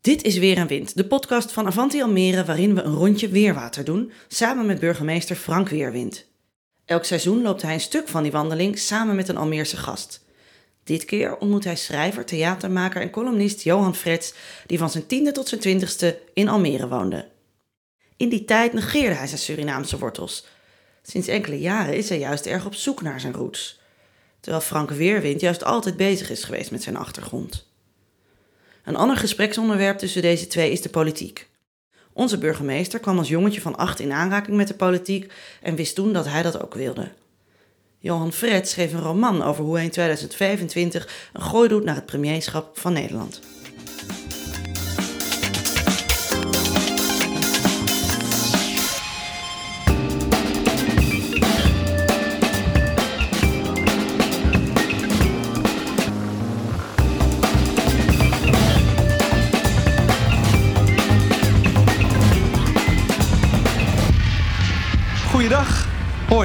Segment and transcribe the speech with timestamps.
[0.00, 3.84] Dit is Weer en Wind, de podcast van Avanti Almere waarin we een rondje weerwater
[3.84, 6.26] doen, samen met burgemeester Frank Weerwind.
[6.84, 10.24] Elk seizoen loopt hij een stuk van die wandeling samen met een Almeerse gast.
[10.84, 14.34] Dit keer ontmoet hij schrijver, theatermaker en columnist Johan Frets,
[14.66, 17.28] die van zijn tiende tot zijn twintigste in Almere woonde.
[18.16, 20.46] In die tijd negeerde hij zijn Surinaamse wortels.
[21.02, 23.80] Sinds enkele jaren is hij juist erg op zoek naar zijn roots.
[24.40, 27.68] Terwijl Frank Weerwind juist altijd bezig is geweest met zijn achtergrond.
[28.84, 31.48] Een ander gespreksonderwerp tussen deze twee is de politiek.
[32.12, 35.32] Onze burgemeester kwam als jongetje van acht in aanraking met de politiek
[35.62, 37.08] en wist toen dat hij dat ook wilde.
[37.98, 42.06] Johan Fred schreef een roman over hoe hij in 2025 een gooi doet naar het
[42.06, 43.40] premierschap van Nederland.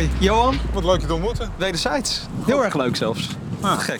[0.06, 0.56] Hoi, Johan.
[0.73, 1.52] Wat leuk je te ontmoeten.
[1.58, 2.22] Wederzijds.
[2.45, 3.30] Heel erg leuk zelfs.
[3.61, 3.80] Ah.
[3.80, 4.00] Gek.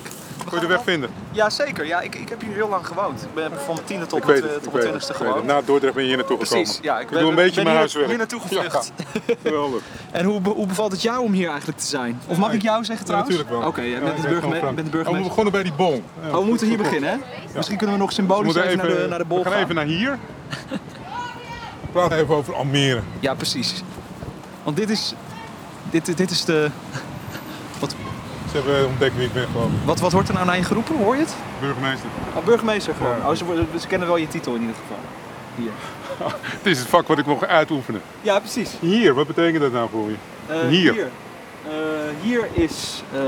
[0.50, 1.10] Kun je de weg vinden?
[1.32, 1.86] Ja, zeker.
[1.86, 3.22] Ja, ik, ik heb hier heel lang gewoond.
[3.22, 5.44] Ik ben van mijn tiende tot mijn twintigste gewoond.
[5.46, 6.64] Na Dordrecht ben je hier naartoe gekomen.
[6.64, 6.80] Precies.
[6.84, 8.08] Ja, ik ik doe een beetje ben mijn huiswerk.
[8.08, 8.92] hier naartoe gevlucht.
[9.28, 9.82] Ja, geweldig.
[10.12, 12.20] En hoe, hoe bevalt het jou om hier eigenlijk te zijn?
[12.28, 13.36] Of mag ik jou zeggen Ja, trouwens?
[13.38, 13.70] natuurlijk wel.
[13.70, 14.76] Oké, jij Ja, bent, de ben burgeme- gewoon Frank.
[14.76, 15.30] bent de Oh, we burgemeester.
[15.30, 16.04] begonnen bij die bol.
[16.22, 17.18] Ja, Oh, we moeten hier beginnen, hè?
[17.56, 19.62] Misschien kunnen we nog symbolisch We even, naar, de, naar de bol we gaan gaan.
[19.62, 20.18] even naar hier.
[21.82, 23.02] We praten even over Almere.
[23.20, 23.84] Ja, precies.
[24.64, 25.14] Want dit is,
[25.90, 26.70] dit, dit is de...
[28.52, 29.72] Ze hebben ontdekt wie ik ben gewoon.
[29.86, 30.98] Wat, wat wordt er nou naar je geroepen?
[30.98, 31.36] Hoor je het?
[31.60, 32.10] Burgemeester.
[32.36, 33.18] Oh, burgemeester gewoon.
[33.18, 33.30] Ja.
[33.30, 33.36] Oh,
[33.80, 34.98] ze, kennen wel je titel in ieder geval.
[35.56, 35.72] Hier.
[36.58, 38.02] Het is het vak wat ik mocht uitoefenen.
[38.22, 38.70] Ja, precies.
[38.80, 40.16] Hier, wat betekent dat nou voor je?
[40.48, 40.94] Eh, Hier.
[40.94, 41.10] Hier,
[41.66, 41.72] Eh,
[42.22, 43.20] hier is eh,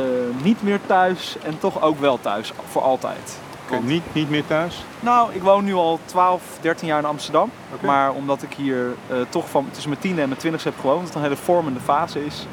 [0.43, 2.53] niet meer thuis en toch ook wel thuis.
[2.71, 3.37] Voor altijd.
[3.69, 4.83] Want- niet, niet meer thuis.
[4.99, 7.49] Nou, ik woon nu al 12, 13 jaar in Amsterdam.
[7.81, 11.03] Maar omdat ik hier eh, toch van tussen mijn tiende en mijn twintigste heb gewoond,
[11.07, 12.47] wat een hele vormende fase is,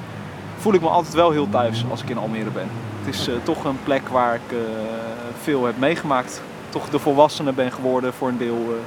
[0.58, 2.68] voel ik me altijd wel heel thuis als ik in Almere ben.
[3.04, 4.58] Het is eh, toch een plek waar ik eh,
[5.42, 6.42] veel heb meegemaakt.
[6.68, 8.78] Toch de volwassene ben geworden voor een deel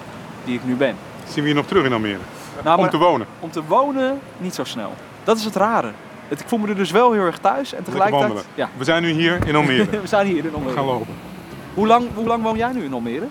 [0.46, 0.96] die ik nu ben.
[1.28, 2.18] Zien we je nog terug in Almere?
[2.64, 3.28] Nou, Om maar- te wonen.
[3.40, 4.94] Om te wonen, niet zo snel.
[5.24, 5.92] Dat is het rare.
[6.28, 8.46] Het, ik voel me er dus wel heel erg thuis en tegelijkertijd...
[8.56, 10.00] Ja, We zijn nu hier in Almere.
[10.02, 10.74] we zijn hier in We Almere.
[10.76, 11.14] gaan lopen.
[11.78, 13.28] Hoe lang, hoe lang woon jij nu in Almere?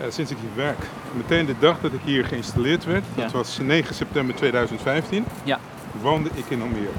[0.00, 0.78] Ja, sinds ik hier werk.
[1.16, 3.22] Meteen de dag dat ik hier geïnstalleerd werd, Ja.
[3.22, 5.58] dat was 9 september 2015, Ja.
[6.00, 6.90] woonde ik in Almere.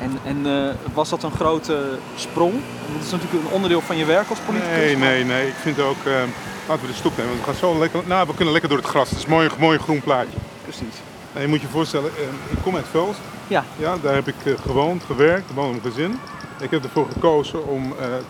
[0.00, 2.52] En, en eh, was dat een grote sprong?
[2.52, 4.76] Want Dat is natuurlijk een onderdeel van je werk als politicus.
[4.76, 5.46] Nee, nee, nee.
[5.48, 6.12] Ik vind ook, eh,
[6.68, 8.78] laten we de stoep nemen, want we gaan zo lekker, nou we kunnen lekker door
[8.80, 9.08] het gras.
[9.08, 10.38] Het is een mooi, mooi groen plaatje.
[10.62, 10.94] Precies.
[11.32, 12.22] En je moet je voorstellen, eh,
[12.52, 13.16] ik kom uit Vels.
[13.48, 13.64] Ja.
[13.78, 16.18] Ja, daar heb ik gewoond, gewerkt, woon in mijn gezin.
[16.60, 18.20] Ik heb ervoor gekozen om eh, eh,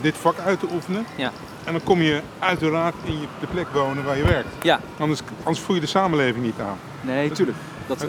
[0.00, 1.06] dit vak uit te oefenen.
[1.16, 1.32] Ja.
[1.64, 4.48] En dan kom je uiteraard in je, de plek wonen waar je werkt.
[4.62, 4.80] Ja.
[4.98, 6.78] Anders, anders voel je de samenleving niet aan.
[7.00, 7.58] Nee, tuurlijk.
[7.86, 8.08] Dat, eh,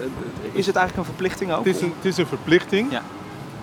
[0.51, 1.65] is het eigenlijk een verplichting ook?
[1.65, 2.91] Het is een, het is een verplichting.
[2.91, 3.01] Ja.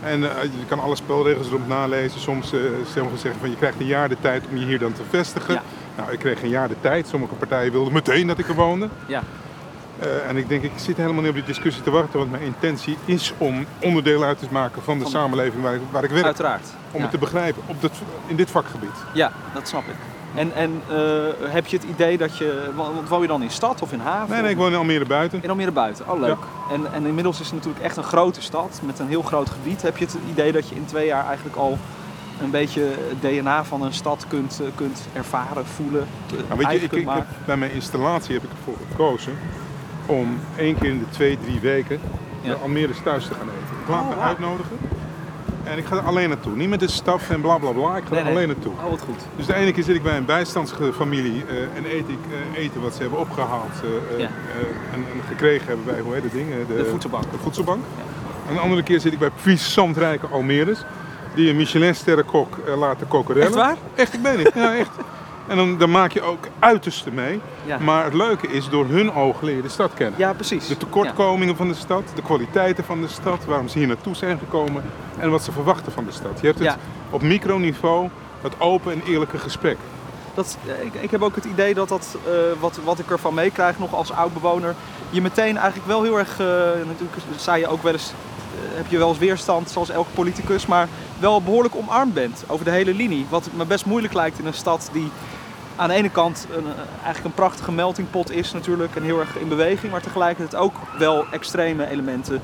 [0.03, 2.21] En je kan alle spelregels erop nalezen.
[2.21, 2.61] Soms uh,
[2.95, 5.55] sommigen zeggen van je krijgt een jaar de tijd om je hier dan te vestigen.
[5.55, 5.63] Ja.
[5.97, 7.09] Nou, ik kreeg een jaar de tijd.
[7.09, 8.89] Sommige partijen wilden meteen dat ik er woonde.
[9.07, 9.23] Ja.
[9.99, 12.19] Eh, en ik denk, ik zit helemaal niet op die discussie te wachten.
[12.19, 15.81] Want mijn intentie is om onderdeel uit te maken van de Van- samenleving waar ik,
[15.91, 16.25] waar ik werk.
[16.25, 16.67] Uiteraard.
[16.91, 17.03] Om ja.
[17.03, 17.93] het te begrijpen op dat,
[18.27, 18.97] in dit vakgebied.
[19.13, 19.95] ja, dat snap ik.
[20.35, 22.71] En, en eh, heb je het idee dat je...
[22.75, 24.33] Want woon je dan in stad of in haven?
[24.35, 25.43] Nee, nee, ik woon in Almere buiten.
[25.43, 26.11] In Almere buiten.
[26.11, 26.37] Oh, leuk.
[26.71, 29.83] En, en inmiddels is het natuurlijk echt een grote stad met een heel groot gebied.
[29.83, 31.79] Heb je het idee dat je in twee jaar eigenlijk al
[32.41, 36.07] een beetje het DNA van een stad kunt, eh, kunt ervaren, voelen,
[36.49, 39.39] Nou, weet je, ik, ik heb, bij mijn installatie heb ik ervoor gekozen
[40.07, 42.01] om één keer in de twee, drie weken
[42.41, 42.49] Ja.
[42.51, 43.77] de Almere's thuis te gaan eten.
[43.83, 44.77] Ik laat Oh, me uitnodigen
[45.65, 46.57] en ik ga er alleen naartoe.
[46.57, 48.35] Niet met de staf en bla bla bla, ik ga Nee, er nee.
[48.35, 48.73] alleen naartoe.
[48.85, 49.21] Oh, wat goed.
[49.37, 52.19] Dus de ene keer zit ik bij een bijstandsfamilie eh, en eet ik
[52.55, 54.25] eh, eten wat ze hebben opgehaald eh, Ja.
[54.93, 56.49] en, en gekregen hebben bij, hoe heet dat ding?
[56.77, 57.25] De voedselbank.
[57.31, 57.85] De voedselbank.
[58.49, 60.85] En een andere keer zit ik bij puissantrijke Almeres
[61.35, 63.47] die een Michelin-sterrenkok eh, laten kokerellen.
[63.47, 63.77] Echt waar?
[63.95, 64.53] Echt, ik meen het.
[64.55, 64.91] Ja, echt.
[65.47, 67.41] En dan, dan maak je ook uiterste mee.
[67.67, 67.79] Ja.
[67.79, 70.19] Maar het leuke is, door hun ogen leer je de stad kennen.
[70.19, 70.67] Ja, precies.
[70.67, 74.39] De tekortkomingen van de stad, de kwaliteiten van de stad, waarom ze hier naartoe zijn
[74.39, 74.83] gekomen
[75.19, 76.41] en wat ze verwachten van de stad.
[76.41, 76.77] Je hebt het Ja.
[77.11, 78.09] op microniveau,
[78.43, 79.77] dat open en eerlijke gesprek.
[80.35, 83.35] Dat, eh, ik, ik heb ook het idee dat dat, eh, wat, wat ik ervan
[83.35, 84.75] meekrijg nog als oud-bewoner,
[85.11, 86.47] je meteen eigenlijk wel heel erg, eh,
[86.87, 88.13] natuurlijk zei je ook wel eens,
[88.75, 90.89] heb je wel eens weerstand zoals elke politicus, maar
[91.19, 93.27] wel behoorlijk omarmd bent over de hele linie.
[93.29, 95.11] Wat me best moeilijk lijkt in een stad die
[95.77, 99.39] aan de ene kant een, eh, eigenlijk een prachtige meltingpot is natuurlijk en heel erg
[99.39, 102.43] in beweging, maar tegelijkertijd ook wel extreme elementen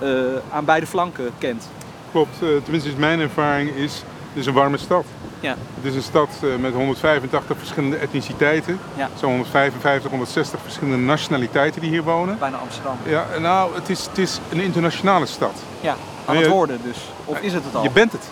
[0.00, 0.08] eh,
[0.52, 1.68] aan beide flanken kent.
[2.10, 3.94] Klopt, eh, tenminste is mijn ervaring is,
[4.28, 5.04] het is een warme stad.
[5.40, 5.54] Ja.
[5.74, 8.78] Het is een stad eh, met 185 verschillende etniciteiten.
[8.96, 9.08] Ja.
[9.20, 12.36] Zo'n 155, 160 verschillende nationaliteiten die hier wonen.
[12.38, 12.96] Bijna Amsterdam.
[13.02, 15.62] Ja, nou, het is, het is een internationale stad.
[15.80, 15.96] Ja,
[16.26, 16.98] aan het worden dus.
[17.24, 17.82] Of is het het al?
[17.82, 18.24] Je bent het.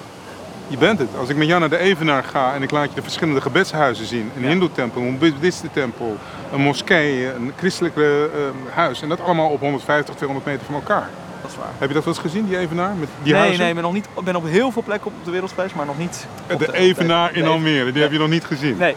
[0.69, 1.09] Je bent het.
[1.19, 4.07] Als ik met jou naar de Evenaar ga en ik laat je de verschillende gebedshuizen
[4.07, 4.31] zien.
[4.37, 4.49] Een Ja.
[4.49, 6.17] hindoe-tempel, een boeddhistentempel,
[6.53, 8.29] een moskee, een christelijk eh, eh,
[8.75, 9.03] huis.
[9.03, 11.09] En dat allemaal op 150, 200 meter van elkaar.
[11.43, 11.73] Dat is waar.
[11.79, 12.95] Heb je dat wel eens gezien, die Evenaar?
[12.95, 13.59] Met die nee, huizen?
[13.61, 15.75] nee, ik ben, nog niet, ik ben op heel veel plekken op de wereld geweest,
[15.75, 18.77] maar nog niet De op Evenaar in de- Almere, die heb je nog niet gezien.
[18.77, 18.97] Nee,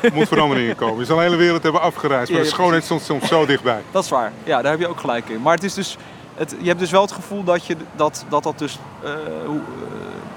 [0.00, 0.98] Er moet veranderingen komen.
[0.98, 3.82] Je zal de hele wereld hebben afgereisd, maar Ja, de schoonheid stond soms zo dichtbij.
[3.90, 4.32] dat is waar.
[4.44, 5.42] Ja, daar heb je ook gelijk in.
[5.42, 5.96] Maar het is dus,
[6.34, 9.18] het, je hebt dus wel het gevoel dat je, dat, dat, dat dus eh, eh,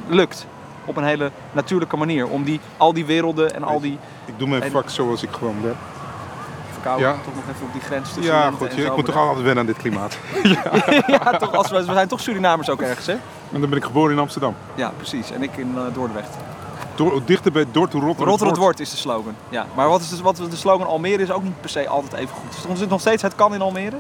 [0.08, 0.46] lukt.
[0.86, 2.28] Op een hele natuurlijke manier.
[2.28, 5.56] Om die, al die werelden en al die Ik doe mijn vak zoals ik gewoon
[5.62, 5.76] ben.
[6.84, 7.16] Verkouden, Ja.
[7.24, 8.68] toch nog even op die grens tussen Ja, goed.
[8.70, 10.18] en je- Ik moet toch altijd wennen aan dit klimaat.
[11.08, 13.14] ja, toch, als we, we zijn toch Surinamers ook ergens, hè?
[13.52, 14.56] En dan ben ik geboren in Amsterdam.
[14.76, 15.32] Ja, precies.
[15.32, 16.30] En ik in uh, Dordrecht.
[16.96, 18.28] Door, dichter bij Dordt, Rotterdam.
[18.28, 19.36] Rotter het woord is de slogan.
[19.50, 19.66] Ja.
[19.76, 22.14] Maar wat is de, wat is de slogan Almere is ook niet per se altijd
[22.14, 22.54] even goed.
[22.60, 23.96] Stond het nog steeds het kan in Almere?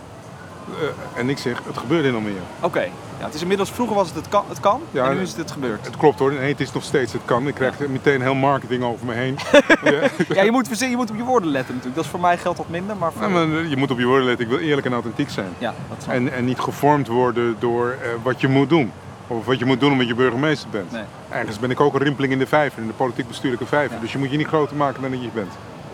[0.81, 2.35] Eh, en ik zeg, het gebeurt in Almere.
[2.59, 2.79] Oké.
[3.19, 5.29] Ja, het is inmiddels, vroeger was het het kan, het kan Ja, en nu is
[5.29, 5.85] het het gebeurd.
[5.85, 6.33] Het klopt hoor.
[6.33, 7.47] Nee, het is nog steeds, het kan.
[7.47, 9.37] Ik krijg meteen heel marketing over me heen.
[9.83, 10.09] ja.
[10.33, 11.95] Ja, je moet, je moet op je woorden letten natuurlijk.
[11.95, 13.21] Dat is voor mij geldt wat minder, maar voor...
[13.21, 14.45] Ja, maar je moet op je woorden letten.
[14.45, 15.49] Ik wil eerlijk en authentiek zijn.
[15.57, 16.05] Ja, dat.
[16.07, 18.91] En, en niet gevormd worden door eh, wat je moet doen.
[19.27, 20.91] Of wat je moet doen omdat je burgemeester bent.
[20.91, 21.03] Nee.
[21.29, 23.95] Ergens ben ik ook een rimpeling in de vijver, in de politiek bestuurlijke vijver.
[23.95, 24.01] Ja.
[24.01, 25.51] Dus je moet je niet groter maken dan dat je bent.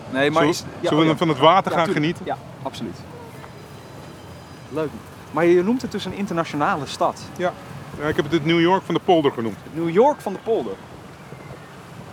[0.10, 0.50] Nee, maar Zullen,
[0.82, 0.88] is...
[0.90, 2.06] zullen we oh van het water gaan tuurlijk.
[2.06, 2.26] genieten?
[2.26, 2.98] Ja, absoluut.
[4.70, 4.90] Leuk.
[5.32, 7.22] Maar je noemt het dus een internationale stad.
[7.38, 7.54] Ja.
[8.08, 9.58] Ik heb het het New York van de polder genoemd.
[9.74, 10.74] New York van de polder.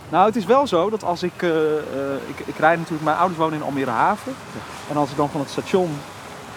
[0.09, 1.81] Nou, het is wel zo dat als ik, eh, eh,
[2.27, 2.47] ik...
[2.47, 3.03] Ik rijd natuurlijk...
[3.03, 4.35] Mijn ouders wonen in Almere Haven.
[4.89, 5.89] En als ik dan van het station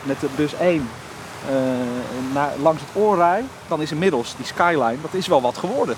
[0.02, 0.88] met de bus 1
[1.49, 1.55] eh,
[2.35, 5.97] naar, langs het oor rijd, dan is inmiddels die skyline, dat is wel wat geworden.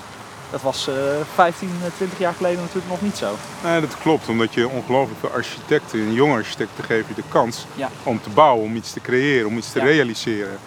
[0.53, 0.95] Dat was eh
[1.35, 3.35] 15, eh, 20 jaar geleden natuurlijk nog niet zo.
[3.65, 7.67] Nee, dat klopt, omdat je ongelooflijk veel architecten, een jonge architecten geef je de kans
[7.75, 7.89] Ja.
[8.03, 9.85] om te bouwen, om iets te creëren, om iets te Ja.
[9.85, 10.59] realiseren.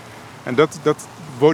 [0.44, 1.06] En dat, dat,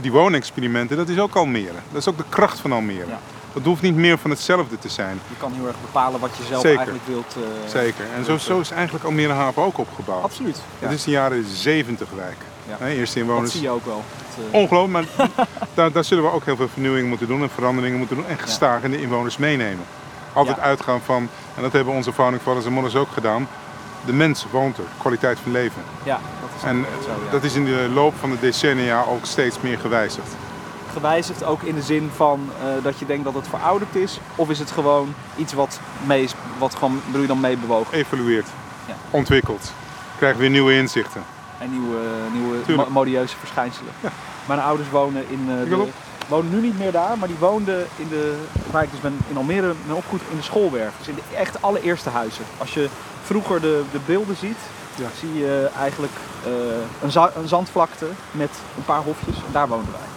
[0.02, 1.72] die woonexperimenten, dat is ook Almere.
[1.92, 3.08] Dat is ook de kracht van Almere.
[3.08, 3.20] Ja.
[3.54, 5.20] Dat hoeft niet meer van hetzelfde te zijn.
[5.28, 6.78] Je kan heel erg bepalen wat je zelf Zeker.
[6.78, 7.36] eigenlijk wilt.
[7.36, 8.06] eh, Zeker.
[8.18, 10.24] En zo, zo is eigenlijk Almere Haven ook opgebouwd.
[10.24, 10.62] Absoluut.
[10.80, 12.38] Het is de jaren 70 wijk.
[12.80, 12.86] Ja.
[12.86, 13.52] Hè, eerste dat inwoners.
[13.52, 14.04] zie je ook wel.
[14.18, 15.28] Het, eh, Ongelooflijk, maar
[15.74, 18.38] daar, daar zullen we ook heel veel vernieuwingen moeten doen en veranderingen moeten doen en
[18.40, 19.86] gestaag in de inwoners meenemen.
[20.34, 23.48] Altijd uitgaan van, en dat hebben onze founding fathers en mothers ook gedaan,
[24.06, 25.82] de mens woont er, kwaliteit van leven.
[26.04, 27.32] ja, dat is En zo, ja.
[27.32, 30.36] dat is in de loop van de decennia ook steeds meer gewijzigd.
[30.94, 34.20] gewijzigd ook in de zin van eh, dat je denkt dat het verouderd is?
[34.36, 37.94] Of is het gewoon iets wat, mee, is- wat gewoon, bedoel je dan meebewogen?
[37.98, 38.48] Evolueert,
[38.88, 38.94] Ja.
[39.10, 39.72] ontwikkelt,
[40.18, 41.24] krijgt weer nieuwe inzichten.
[41.62, 41.98] En nieuwe,
[42.34, 43.94] nieuwe modieuze verschijnselen.
[44.48, 45.88] Mijn ouders wonen in eh, de,
[46.28, 48.38] wonen nu niet meer daar, maar die woonden in de,
[48.72, 50.94] waar ik dus ben in Almere ben opgegroeid in de schoolwerf.
[50.98, 52.44] Dus in de echt allereerste huizen.
[52.58, 52.90] Als je
[53.24, 54.58] vroeger de, de beelden ziet,
[54.96, 55.08] Ja.
[55.20, 56.12] zie je eigenlijk
[56.46, 56.52] eh,
[57.02, 59.36] een, za- een zandvlakte met een paar hofjes.
[59.36, 60.08] En daar woonden wij.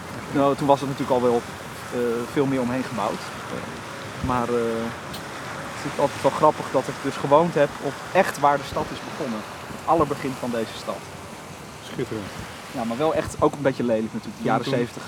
[0.40, 1.42] Nou, toen was het natuurlijk al wel
[1.92, 1.98] eh,
[2.32, 3.20] veel meer omheen gebouwd.
[4.26, 4.54] Maar eh,
[5.74, 8.84] het is altijd wel grappig dat ik dus gewoond heb op echt waar de stad
[8.92, 9.40] is begonnen.
[9.66, 10.96] Het allerbegin van deze stad.
[11.92, 12.26] Schitterend.
[12.72, 14.36] Ja, maar wel echt ook een beetje lelijk natuurlijk.
[14.42, 15.02] De jaren zeventig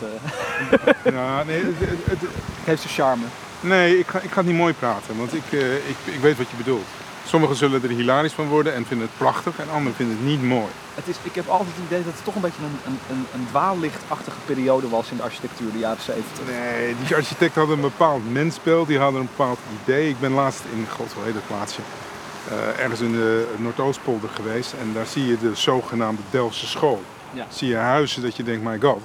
[1.04, 2.30] eh, Ja, nee, het- het- het-
[2.64, 3.24] heeft zijn charme.
[3.60, 6.36] nee ik, ga, ik ga het niet mooi praten, want ik, eh, ik, ik weet
[6.36, 6.84] wat je bedoelt.
[7.26, 10.42] Sommigen zullen er hilarisch van worden en vinden het prachtig en anderen vinden het niet
[10.42, 10.66] mooi.
[10.94, 13.46] Het is, ik heb altijd het idee dat het toch een beetje een, een, een,
[13.50, 16.44] dwaallichtachtige periode was in de architectuur, de jaren zeventig.
[16.46, 20.08] Nee, die architecten hadden een bepaald mensbeeld, die hadden een bepaald idee.
[20.08, 21.80] Ik ben laatst in, god hoe heet dat plaatsje,
[22.50, 27.02] eh, ergens in de Noordoostpolder geweest en daar zie je de zogenaamde Delftse school.
[27.32, 27.46] Ja.
[27.48, 29.02] Zie je huizen dat je denkt, my god,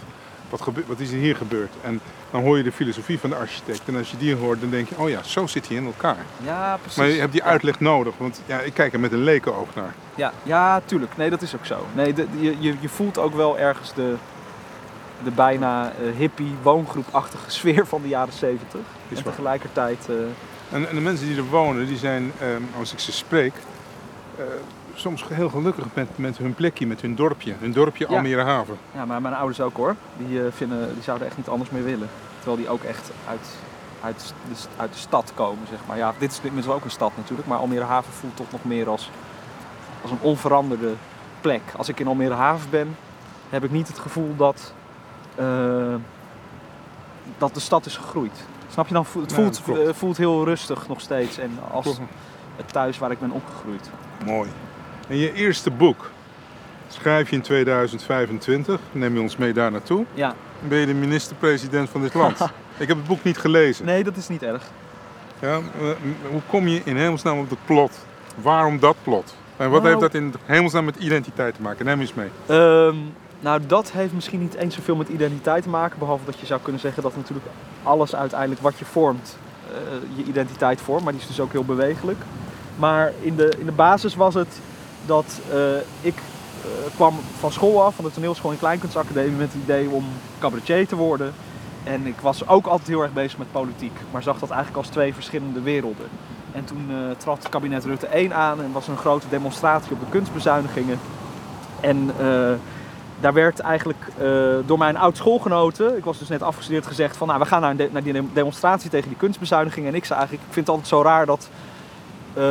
[0.49, 1.73] wat, gebe- wat is er hier gebeurd?
[1.81, 1.99] En
[2.31, 4.89] dan hoor je de filosofie van de architect en als je die hoort dan denk
[4.89, 6.17] je, oh ja, zo zit hij in elkaar.
[6.43, 6.97] Ja, precies.
[6.97, 9.93] Maar je hebt die uitleg nodig, want ja, ik kijk er met een lekenoog naar.
[10.15, 11.17] Ja, ja, tuurlijk.
[11.17, 11.85] Nee, dat is ook zo.
[11.93, 14.15] Nee, de- je, je, je voelt ook wel ergens de,
[15.23, 18.79] de bijna eh, hippie, woongroepachtige sfeer van de jaren zeventig.
[19.09, 19.23] En waar.
[19.23, 20.05] tegelijkertijd...
[20.09, 20.15] eh,
[20.71, 23.53] En, en de mensen die er wonen, die zijn, ehm, als ik ze spreek,
[24.37, 24.43] eh,
[24.95, 27.53] soms heel gelukkig met, met hun plekje, met hun dorpje.
[27.59, 28.15] Hun dorpje Ja.
[28.15, 28.77] Almere Haven.
[28.93, 29.95] Ja, maar mijn ouders ook hoor.
[30.17, 32.09] Die, eh, vinden, die zouden echt niet anders meer willen.
[32.37, 33.47] Terwijl die ook echt uit,
[34.03, 35.97] uit, de, st- uit de stad komen, zeg maar.
[35.97, 37.47] Ja, dit is inmiddels ook een stad natuurlijk.
[37.47, 39.09] Maar Almere Haven voelt toch nog meer als,
[40.01, 40.93] als een onveranderde
[41.41, 41.61] plek.
[41.77, 42.95] Als ik in Almere Haven ben,
[43.49, 44.73] heb ik niet het gevoel dat,
[45.35, 45.45] eh,
[47.37, 48.43] dat de stad is gegroeid.
[48.71, 49.05] Snap je dan?
[49.21, 51.37] Het voelt, dat eh, voelt heel rustig nog steeds.
[51.37, 51.85] En als
[52.55, 53.89] het thuis waar ik ben opgegroeid.
[54.25, 54.49] Mooi.
[55.07, 56.11] En je eerste boek
[56.87, 58.79] schrijf je in 2025.
[58.91, 60.05] Neem je ons mee daar naartoe.
[60.13, 60.27] Ja,
[60.59, 62.39] Dan ben je de minister-president van dit land.
[62.77, 63.85] ik heb het boek niet gelezen.
[63.85, 64.63] nee, dat is niet erg.
[65.39, 65.61] Ja, eh,
[66.29, 68.05] hoe kom je in hemelsnaam op het plot?
[68.41, 69.35] Waarom dat plot?
[69.57, 71.85] En wat Nou- heeft dat in hemelsnaam met identiteit te maken?
[71.85, 72.29] Neem eens mee.
[72.45, 72.95] Ehm,
[73.41, 75.99] nou, dat heeft misschien niet eens zoveel met identiteit te maken.
[75.99, 77.47] Behalve dat je zou kunnen zeggen dat natuurlijk
[77.83, 81.03] alles uiteindelijk wat je vormt, eh, je identiteit vormt.
[81.03, 82.19] Maar die is dus ook heel bewegelijk.
[82.75, 84.59] Maar in de, in de basis was het
[85.05, 85.57] dat eh,
[86.01, 90.05] ik eh, kwam van school af, van de toneelschool in Kleinkunstacademie, met het idee om
[90.39, 91.33] cabaretier te worden.
[91.83, 94.87] En ik was ook altijd heel erg bezig met politiek, maar zag dat eigenlijk als
[94.87, 96.07] twee verschillende werelden.
[96.51, 99.99] En toen eh, trad kabinet Rutte 1 aan en was er een grote demonstratie op
[99.99, 100.99] de kunstbezuinigingen.
[101.79, 102.11] En
[103.21, 104.27] daar werd eigenlijk eh,
[104.65, 107.75] door mijn oud schoolgenoten, ik was dus net afgestudeerd, gezegd van nou we gaan naar,
[107.91, 109.89] naar die dem- demonstratie tegen die kunstbezuinigingen.
[109.89, 111.49] En ik zei eigenlijk, ik vind het altijd zo raar dat
[112.33, 112.43] eh,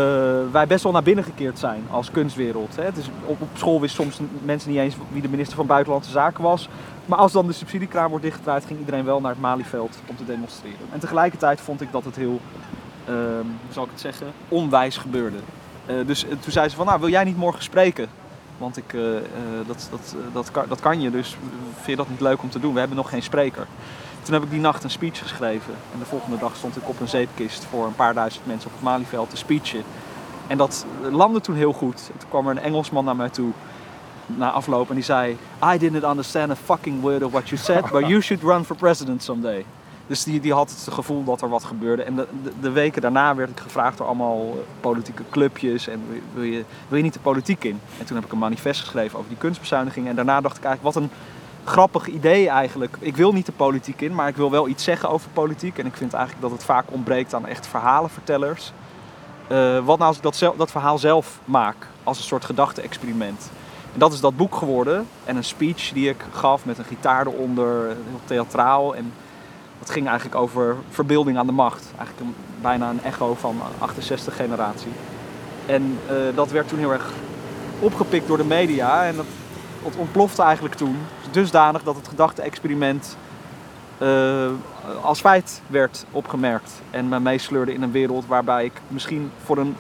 [0.52, 2.76] wij best wel naar binnen gekeerd zijn als kunstwereld.
[2.76, 2.82] Hè.
[2.82, 6.42] Het is, op, school wisten soms mensen niet eens wie de minister van Buitenlandse Zaken
[6.42, 6.68] was.
[7.06, 10.24] Maar als dan de subsidiekraan wordt dichtgedraaid, ging iedereen wel naar het Malieveld om te
[10.24, 10.86] demonstreren.
[10.92, 12.40] En tegelijkertijd vond ik dat het heel,
[13.04, 13.16] ehm,
[13.64, 15.36] hoe zal ik het zeggen, onwijs gebeurde.
[15.86, 18.08] Eh, dus toen zei ze van, nou wil jij niet morgen spreken?
[18.60, 19.22] Want ik, eh, eh,
[19.66, 21.36] dat, dat, eh, dat, kan, dat kan je, dus
[21.74, 22.72] vind je dat niet leuk om te doen?
[22.72, 23.66] We hebben nog geen spreker.
[24.22, 25.74] Toen heb ik die nacht een speech geschreven.
[25.92, 28.74] En de volgende dag stond ik op een zeepkist voor een paar duizend mensen op
[28.74, 29.82] het Malieveld te speechen.
[30.46, 32.10] En dat landde toen heel goed.
[32.12, 33.50] En toen kwam er een Engelsman naar mij toe
[34.26, 35.36] na afloop en die zei:
[35.74, 38.76] I didn't understand a fucking word of what you said, but you should run for
[38.76, 39.64] president someday.
[40.10, 42.02] Dus die, die had het gevoel dat er wat gebeurde.
[42.02, 42.26] En de,
[42.60, 45.88] de, weken daarna werd ik gevraagd door allemaal eh, politieke clubjes.
[45.88, 46.02] En
[46.34, 47.80] wil- je, wil je niet de politiek in?
[47.98, 50.10] En toen heb ik een manifest geschreven over die kunstbezuinigingen.
[50.10, 51.10] En daarna dacht ik eigenlijk, wat een
[51.64, 52.96] grappig idee eigenlijk.
[52.98, 55.78] Ik wil niet de politiek in, maar ik wil wel iets zeggen over politiek.
[55.78, 58.72] En ik vind eigenlijk dat het vaak ontbreekt aan echt verhalenvertellers.
[59.48, 63.50] Eh, wat nou als ik dat, dat verhaal zelf maak, als een soort gedachte-experiment.
[63.92, 65.06] En dat is dat boek geworden.
[65.24, 68.94] En een speech die ik gaf met een gitaar eronder, heel theatraal.
[68.94, 69.12] En
[69.80, 71.92] dat ging eigenlijk over verbeelding aan de macht.
[71.98, 74.92] Eigenlijk een, bijna een echo van 68 generatie.
[75.66, 77.12] En eh, dat werd toen heel erg
[77.78, 79.04] opgepikt door de media.
[79.04, 79.26] En dat,
[79.96, 80.96] ontplofte eigenlijk toen.
[81.30, 83.16] Dusdanig dat het gedachte-experiment
[83.98, 84.50] eh,
[85.02, 86.70] als feit werd opgemerkt.
[86.90, 89.76] En me meesleurde in een wereld waarbij ik misschien voor een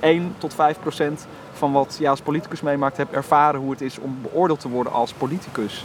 [0.00, 3.98] 1 tot 5 procent van wat je als politicus meemaakt heb ervaren hoe het is
[3.98, 5.84] om beoordeeld te worden als politicus.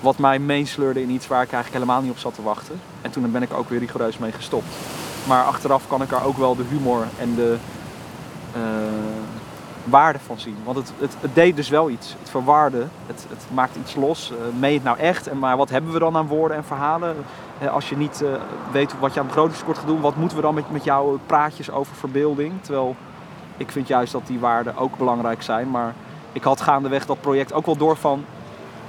[0.00, 2.80] Wat mij meesleurde in iets waar ik eigenlijk helemaal niet op zat te wachten.
[3.02, 4.74] En toen ben ik ook weer rigoureus mee gestopt.
[5.26, 7.56] Maar achteraf kan ik er ook wel de humor en de
[8.52, 8.60] eh,
[9.84, 10.56] waarde van zien.
[10.64, 12.16] Want het, het, het deed dus wel iets.
[12.18, 14.32] Het verwarde, het, het maakt iets los.
[14.58, 15.26] Meen je het nou echt?
[15.26, 17.16] En maar wat hebben we dan aan woorden en verhalen?
[17.58, 18.24] Eh, als je niet
[18.72, 21.70] weet wat je aan begrotingskort gaat doen, wat moeten we dan met, met jouw praatjes
[21.70, 22.52] over verbeelding?
[22.60, 22.96] Terwijl
[23.60, 25.70] ik vind juist dat die waarden ook belangrijk zijn.
[25.70, 25.94] Maar
[26.32, 28.24] ik had gaandeweg dat project ook wel door van...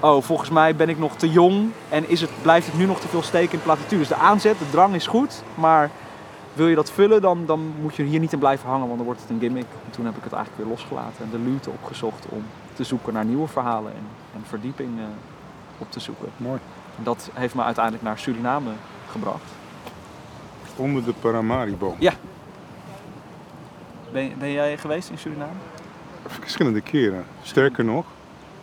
[0.03, 2.99] Oh, volgens mij ben ik nog te jong en is het, blijft het nu nog
[2.99, 4.07] te veel steken in platitudes.
[4.07, 5.89] De aanzet, de drang is goed, maar
[6.53, 9.05] wil je dat vullen, dan, dan moet je hier niet in blijven hangen, want dan
[9.05, 9.65] wordt het een gimmick.
[9.85, 12.43] En toen heb ik het eigenlijk weer losgelaten en de luwte opgezocht om
[12.73, 14.05] te zoeken naar nieuwe verhalen en,
[14.35, 15.05] en verdieping eh,
[15.77, 16.29] op te zoeken.
[16.37, 16.59] Mooi.
[16.97, 18.71] En dat heeft me uiteindelijk naar Suriname
[19.11, 19.51] gebracht.
[20.75, 21.95] Onder de Paramaribo.
[21.99, 22.13] Ja.
[24.11, 25.59] Ben, ben jij geweest in Suriname?
[26.27, 27.25] Verschillende keren.
[27.41, 28.05] Sterker nog,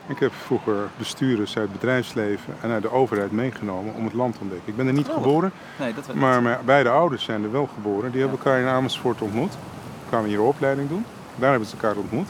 [0.09, 4.35] ik heb vroeger bestuurders uit het bedrijfsleven en uit de overheid meegenomen om het land
[4.35, 4.69] te ontdekken.
[4.69, 5.15] Ik ben er niet Oh.
[5.15, 6.43] geboren, Nee, dat maar niet.
[6.43, 8.11] mijn beide ouders zijn er wel geboren.
[8.11, 9.57] Die hebben elkaar in Amersfoort ontmoet.
[10.09, 11.05] kwamen hier een opleiding doen.
[11.37, 12.29] Daar hebben ze elkaar ontmoet.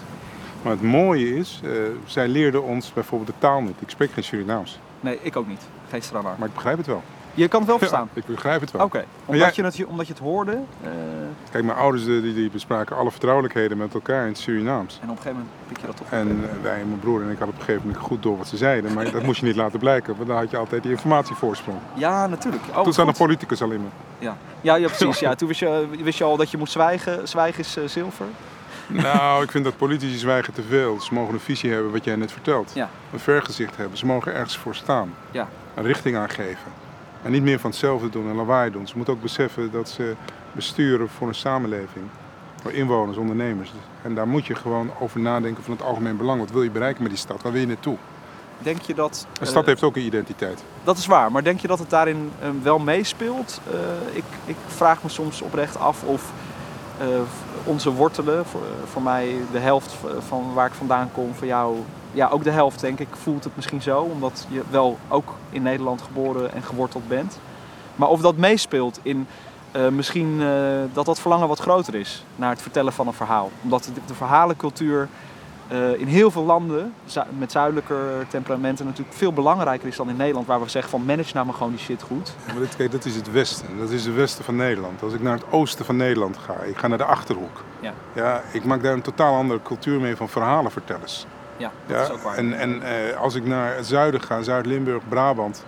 [0.62, 1.70] Maar het mooie is, eh,
[2.06, 3.76] zij leerden ons bijvoorbeeld de taal niet.
[3.80, 5.62] Ik spreek geen Surinaams, Nee, ik ook niet.
[5.90, 6.02] Geen
[6.38, 7.02] maar ik begrijp het wel.
[7.38, 8.08] Je kan het wel verstaan?
[8.14, 8.84] Ja, ik begrijp het wel.
[8.84, 10.52] Oké, jij- omdat, je het, omdat je het hoorde
[10.82, 10.90] eh,
[11.50, 14.98] Kijk, mijn ouders eh, die, die bespraken alle vertrouwelijkheden met elkaar in het Surinaams.
[15.02, 16.06] en op een gegeven moment pik je dat op.
[16.10, 18.48] En eh, wij, mijn broer en ik hadden op een gegeven moment goed door wat
[18.48, 18.92] ze zeiden.
[18.92, 21.78] Maar dat moest je niet laten blijken, want dan had je altijd die informatievoorsprong.
[21.94, 22.62] Ja, natuurlijk.
[22.68, 23.16] Oh, Toen een goed.
[23.16, 23.88] politicus al in me.
[24.18, 25.18] Ja, ja, ja precies.
[25.18, 25.34] Ja.
[25.34, 27.28] Toen wist je, wist je al dat je moest zwijgen.
[27.28, 28.26] Zwijgen is zilver.
[28.86, 31.00] Nou, ik vind dat politici zwijgen te veel.
[31.00, 32.70] Ze mogen een visie hebben, wat jij net vertelt.
[32.74, 32.90] Ja.
[33.12, 33.98] Een vergezicht hebben.
[33.98, 35.14] Ze mogen ergens voor staan.
[35.30, 35.48] Ja.
[35.74, 36.86] Een richting aangeven.
[37.22, 38.86] En niet meer van hetzelfde doen en lawaai doen.
[38.86, 40.14] Ze moeten ook beseffen dat ze
[40.52, 42.04] besturen voor een samenleving.
[42.62, 43.72] Voor inwoners, ondernemers.
[44.02, 46.40] En daar moet je gewoon over nadenken van het algemeen belang.
[46.40, 47.42] Wat wil je bereiken met die stad?
[47.42, 47.96] Waar wil je naartoe?
[48.58, 49.26] Denk je dat...
[49.40, 50.64] Een stad eh, heeft ook een identiteit.
[50.84, 53.60] Dat is waar, maar denk je dat het daarin eh, wel meespeelt?
[53.70, 56.32] Eh, ik, ik vraag me soms oprecht af of
[57.64, 59.94] onze wortelen, voor, voor mij de helft
[60.28, 61.76] van waar ik vandaan kom, voor jou,
[62.12, 65.62] ja ook de helft denk ik, voelt het misschien zo, omdat je wel ook in
[65.62, 67.38] Nederland geboren en geworteld bent.
[67.96, 69.26] Maar of dat meespeelt in
[69.72, 70.48] eh, misschien eh,
[70.92, 73.50] dat dat verlangen wat groter is naar het vertellen van een verhaal.
[73.62, 75.08] Omdat de, de verhalencultuur
[75.68, 80.16] eh, in heel veel landen zu- met zuidelijker temperamenten natuurlijk veel belangrijker is dan in
[80.16, 82.34] Nederland, waar we zeggen van manage nou maar gewoon die shit goed.
[82.46, 83.78] Maar dit, kijk, dat is het westen.
[83.78, 85.02] Dat is het westen van Nederland.
[85.02, 87.64] Als ik naar het oosten van Nederland ga, ik ga naar de Achterhoek.
[87.80, 87.92] Ja.
[88.12, 91.26] Ja, ik maak daar een totaal andere cultuur mee van verhalenvertellers.
[91.58, 92.36] Ja, dat is ook waar.
[92.36, 95.64] en en eh, als ik naar het zuiden ga, Zuid-Limburg, Brabant,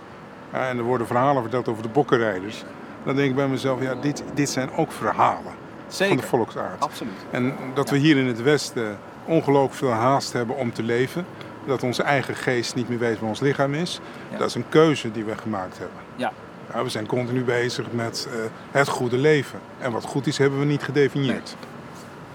[0.53, 2.63] ja, en er worden verhalen verteld over de bokkenrijders,
[3.03, 5.53] dan denk ik bij mezelf, ja, dit, dit zijn ook verhalen van
[5.87, 6.79] Zeker, de volksaard.
[6.83, 7.13] absoluut.
[7.31, 11.25] En dat we hier in het Westen ongelooflijk veel haast hebben om te leven.
[11.65, 13.99] Dat onze eigen geest niet meer weet waar ons lichaam is.
[14.31, 14.37] Ja.
[14.37, 15.97] Dat is een keuze die we gemaakt hebben.
[16.15, 16.31] Ja.
[16.73, 18.39] Ja, we zijn continu bezig met eh,
[18.71, 19.59] het goede leven.
[19.79, 21.55] En wat goed is, hebben we niet gedefinieerd.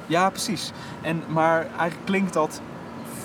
[0.06, 0.72] Ja, precies.
[1.02, 2.60] En, maar eigenlijk klinkt dat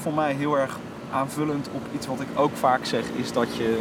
[0.01, 0.77] voor mij heel erg
[1.13, 3.79] aanvullend op iets wat ik ook vaak zeg, is dat je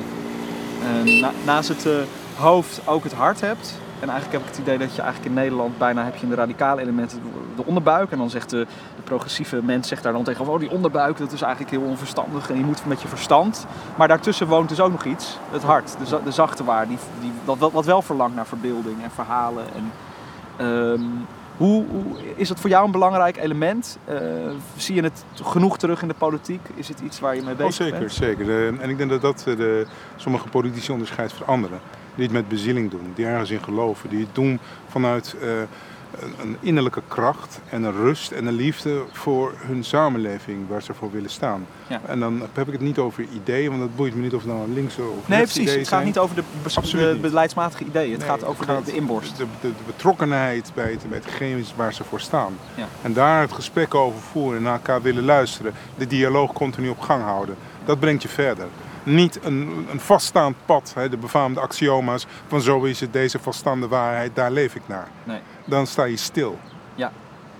[0.82, 1.92] eh, na- naast het eh,
[2.38, 3.74] hoofd ook het hart hebt.
[4.00, 6.28] En eigenlijk heb ik het idee dat je eigenlijk in Nederland bijna heb je in
[6.28, 7.18] de radicale elementen
[7.56, 8.10] de onderbuik.
[8.10, 11.32] En dan zegt de, de progressieve mens zegt daar dan tegen, oh die onderbuik dat
[11.32, 13.66] is eigenlijk heel onverstandig en je moet met je verstand.
[13.96, 17.32] Maar daartussen woont dus ook nog iets, het hart, de, de zachte waar, die, die,
[17.44, 19.64] dat, wat- wat wel verlangt naar verbeelding en verhalen.
[19.74, 19.92] En,
[20.66, 21.00] ehm,
[21.60, 22.02] hoe, hoe,
[22.36, 23.98] is dat voor jou een belangrijk element?
[24.04, 24.16] Eh,
[24.76, 26.60] zie je het genoeg terug in de politiek?
[26.74, 28.12] Is het iets waar je mee Oh, bezig zeker, bent?
[28.12, 28.66] zeker.
[28.80, 29.86] En ik denk dat dat eh, de,
[30.16, 31.80] sommige politici onderscheidt van anderen.
[32.14, 34.08] Die het met bezieling doen, die ergens in geloven.
[34.08, 35.48] Die het doen vanuit eh,
[36.18, 40.94] een, een innerlijke kracht en een rust en een liefde voor hun samenleving waar ze
[40.94, 41.66] voor willen staan.
[41.86, 42.00] Ja.
[42.06, 44.50] En dan heb ik het niet over ideeën, want dat boeit me niet of het
[44.52, 45.56] nou een linkse of Nee, precies.
[45.56, 46.06] ideeën Het gaat zijn.
[46.06, 48.10] niet over de, beleidsmatige ideeën.
[48.10, 49.36] Het Nee, gaat over de- gaat de, inborst.
[49.36, 52.56] De, betrokkenheid bij, het, bij hetgeen waar ze voor staan.
[52.74, 52.86] Ja.
[53.02, 55.72] En daar het gesprek over voeren en naar elkaar willen luisteren.
[55.98, 57.56] De dialoog continu op gang houden.
[57.84, 58.66] Dat brengt je verder.
[59.02, 63.88] Niet een, een vaststaand pad, hè, de befaamde axioma's van zo is het, deze vaststaande
[63.88, 65.08] waarheid, daar leef ik naar.
[65.24, 65.40] Nee.
[65.64, 66.58] Dan sta je stil.
[66.94, 67.12] Ja.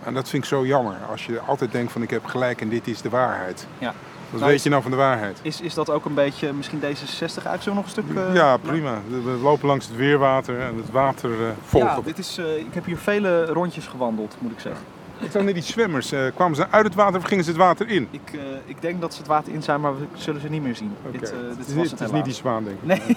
[0.05, 0.95] En dat vind ik zo jammer.
[1.11, 3.67] Als je altijd denkt van ik heb gelijk en dit is de waarheid.
[3.79, 3.95] Ja.
[4.31, 5.39] Wat Nou, weet je nou van de waarheid?
[5.43, 6.85] Is, is dat ook een beetje misschien D66
[7.21, 8.05] eigenlijk zo nog een stuk...
[8.17, 8.99] eh, ja, prima.
[9.09, 12.57] We lopen langs het weerwater en het water eh volgt Ja, op dit is, eh,
[12.57, 14.85] ik heb hier vele rondjes gewandeld, moet ik zeggen.
[15.21, 16.13] Ik zag net die zwemmers.
[16.13, 18.09] eh, kwamen ze uit het water of gingen ze het water in?
[18.11, 20.63] Ik, eh, ik denk dat ze het water in zijn, maar we zullen ze niet
[20.63, 20.93] meer zien.
[21.11, 22.87] Dit, dit het is, was niet, het het is niet die zwaan, denk ik.
[22.87, 23.17] Nee.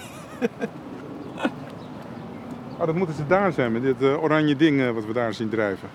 [2.78, 5.88] Oh, dat moeten ze daar zijn met dit oranje ding wat we daar zien drijven.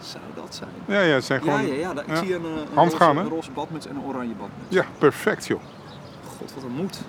[0.00, 0.70] Zou dat zijn?
[0.86, 1.66] Ja, ja, het zijn gewoon...
[1.66, 1.90] ja, ja.
[1.90, 2.16] Ik ja.
[2.16, 4.64] zie een, een, Handgaan, roze, een roze badmuts en een oranje badmuts.
[4.68, 5.60] Ja, perfect joh.
[6.38, 7.00] God, wat een moed.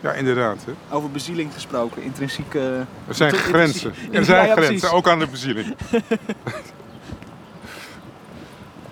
[0.00, 0.64] Ja, inderdaad.
[0.64, 0.94] Hè.
[0.96, 2.54] Over bezieling gesproken, intrinsiek...
[2.54, 3.92] eh, Er zijn grenzen.
[4.12, 5.74] Er zijn ja, grenzen, ook aan de bezieling.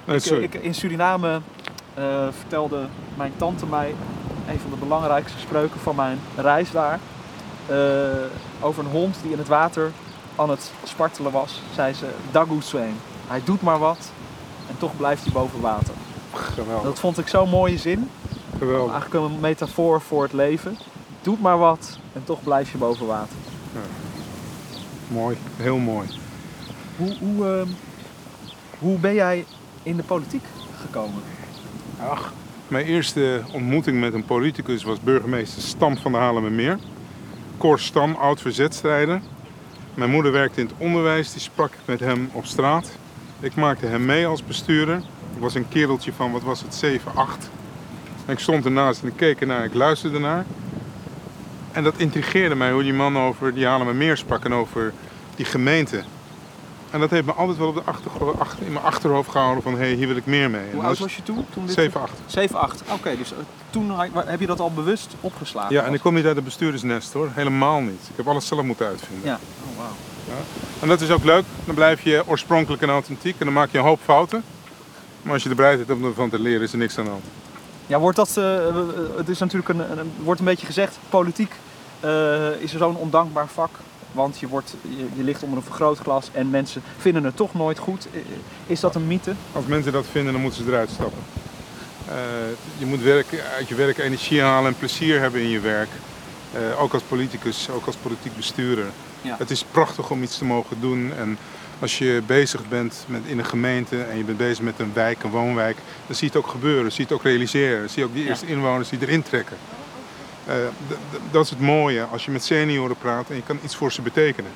[0.09, 0.43] nee, ik, sorry.
[0.43, 1.41] ik, in Suriname
[1.95, 3.95] eh, vertelde mijn tante mij
[4.49, 6.99] een van de belangrijkste spreuken van mijn reis daar.
[7.67, 7.77] Eh,
[8.61, 9.93] over een hond die in het water
[10.37, 11.63] aan het spartelen was.
[11.75, 12.95] Zei ze, Dagu Swain.
[13.27, 14.11] Hij doet maar wat
[14.69, 15.95] en toch blijft hij boven water.
[16.33, 16.85] Geweldig.
[16.85, 18.11] Dat vond ik zo'n mooie zin.
[18.59, 18.93] Geweldig.
[18.93, 20.77] Eigenlijk een metafoor voor het leven.
[21.23, 23.37] Doe maar wat en toch blijf je boven water.
[25.09, 25.37] Mooi.
[25.57, 26.09] Heel mooi.
[26.97, 27.69] Hoe, hoe, ehm,
[28.79, 29.45] hoe ben jij
[29.83, 30.45] in de politiek
[30.81, 31.23] gekomen?
[32.01, 32.33] Ach,
[32.69, 36.79] mijn eerste ontmoeting met een politicus was burgemeester Stam van de Haarlemmermeer.
[37.59, 39.21] Cor Stam, oud verzetstrijder.
[39.95, 42.91] Mijn moeder werkte in het onderwijs, die sprak ik met hem op straat.
[43.41, 44.97] Ik maakte hem mee als bestuurder.
[45.35, 47.51] Ik was een kereltje van, wat was het, 7, 8.
[48.27, 50.45] En ik stond ernaast en ik keek ernaar, ik luisterde naar.
[51.73, 54.93] En dat intrigeerde mij hoe die man over die Haarlemmermeer sprak en over
[55.37, 56.03] die gemeente.
[56.91, 59.73] En dat heeft me altijd wel op de achtergro- achter, in mijn achterhoofd gehouden van,
[59.73, 60.61] hé, hey, hier wil ik meer mee.
[60.69, 61.47] En Hoe oud was je toen?
[61.53, 62.13] toen dit- 7, 8.
[62.27, 62.83] 7, 8.
[62.93, 63.39] Oké, dus eh,
[63.71, 63.93] toen
[64.27, 65.75] heb je dat al bewust opgeslagen?
[65.75, 68.01] Ja, en ik kom niet uit de bestuurdersnest hoor, helemaal niet.
[68.11, 69.27] Ik heb alles zelf moeten uitvinden.
[69.29, 69.39] Ja,
[69.71, 69.89] oh, wauw.
[70.81, 73.79] En dat is ook leuk, dan blijf je oorspronkelijk en authentiek en dan maak je
[73.79, 74.45] een hoop fouten.
[75.23, 77.11] Maar als je de bereidheid hebt om ervan te leren, is er niks aan de
[77.11, 77.25] hand.
[77.87, 78.75] Ja, wordt dat, eh, eh,
[79.17, 79.83] het is natuurlijk een,
[80.23, 81.53] wordt een beetje gezegd, politiek
[82.01, 83.71] eh, is zo'n ondankbaar vak.
[84.19, 87.79] Want je, wordt, je, je ligt onder een vergrootglas en mensen vinden het toch nooit
[87.79, 88.07] goed.
[88.67, 89.35] Is dat een mythe?
[89.53, 91.19] Als mensen dat vinden, dan moeten ze eruit stappen.
[92.09, 92.15] Eh,
[92.79, 93.27] je moet werk,
[93.57, 95.89] uit je werk energie halen en plezier hebben in je werk.
[96.53, 98.87] Eh, ook als politicus, ook als politiek bestuurder.
[99.23, 99.37] Ja.
[99.39, 101.13] Het is prachtig om iets te mogen doen.
[101.19, 101.39] En
[101.81, 105.23] als je bezig bent met, in een gemeente en je bent bezig met een wijk,
[105.23, 105.77] een woonwijk,
[106.07, 107.91] dan zie je het ook gebeuren, zie je het ook realiseren.
[107.91, 108.29] Zie je ook die Ja.
[108.29, 109.57] eerste inwoners die erin trekken.
[110.49, 110.55] Eh,
[111.31, 114.03] dat is het mooie als je met senioren praat en je kan iets voor ze
[114.03, 114.51] betekenen.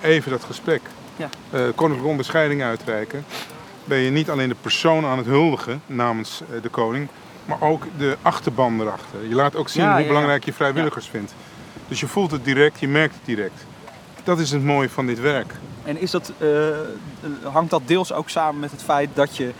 [0.00, 0.80] Even dat gesprek.
[1.16, 1.28] Ja.
[1.50, 3.24] Eh, koninklijke onderscheiding uitreiken.
[3.84, 7.08] Ben je niet alleen de persoon aan het huldigen namens eh, de koning,
[7.44, 9.28] maar ook de achterban erachter.
[9.28, 11.34] Je laat ook zien Ja, hoe ja, belangrijk je vrijwilligers vindt.
[11.88, 13.64] Dus je voelt het direct, je merkt het direct.
[14.24, 15.54] Dat is het mooie van dit werk.
[15.84, 16.32] En is dat,
[17.42, 19.50] hangt dat deels ook samen met het feit dat je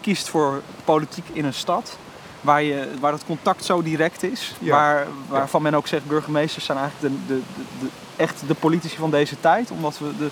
[0.00, 1.98] kiest voor politiek in een stad.
[2.40, 4.54] Waar, je, waar het contact zo direct is.
[4.58, 4.70] Ja.
[4.70, 8.96] Waar, waarvan men ook zegt burgemeesters zijn eigenlijk de, de, de, de- echt de politici
[8.96, 9.70] van deze tijd.
[9.70, 10.28] Omdat we de,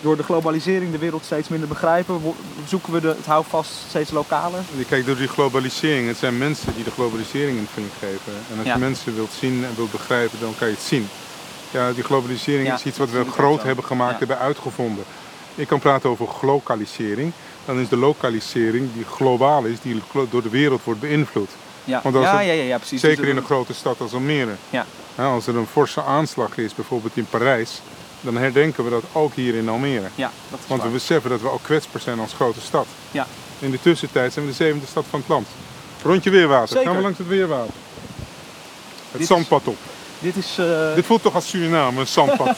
[0.00, 2.20] door de globalisering de wereld steeds minder begrijpen.
[2.66, 4.60] Zoeken we de, het houvast steeds lokaler.
[4.76, 6.08] Je kijkt door die globalisering.
[6.08, 8.32] Het zijn mensen die de globalisering invulling geven.
[8.52, 8.72] En als Ja.
[8.74, 11.08] je mensen wilt zien en wilt begrijpen, dan kan je het zien.
[11.70, 15.04] Ja, die globalisering Ja, is iets wat we ik groot hebben gemaakt, hebben uitgevonden.
[15.54, 17.32] Je kan praten over glokalisering.
[17.68, 21.50] Dan is de lokalisering die globaal is, die door de wereld wordt beïnvloed.
[21.84, 23.00] Ja, Want als ja, ja, ja, ja, precies.
[23.00, 24.54] Zeker Dus, in een grote stad als Almere.
[24.70, 24.86] Ja.
[25.14, 27.80] Ja, als er een forse aanslag is, bijvoorbeeld in Parijs,
[28.20, 30.08] dan herdenken we dat ook hier in Almere.
[30.14, 32.86] Ja, dat is Want we beseffen dat we ook kwetsbaar zijn als grote stad.
[33.10, 33.26] Ja.
[33.58, 35.46] In de tussentijd zijn we de zevende stad van het land.
[36.02, 36.68] Rondje weerwater.
[36.68, 36.86] Zeker.
[36.86, 37.74] Gaan we langs het weerwater.
[39.10, 39.76] Het zandpad op.
[40.18, 42.56] Dit is eh, Dit voelt toch als Suriname, een zandpad.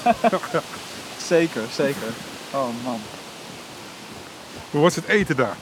[1.28, 2.08] zeker, zeker.
[2.50, 3.00] Oh man.
[4.70, 5.56] Hoe was het eten daar?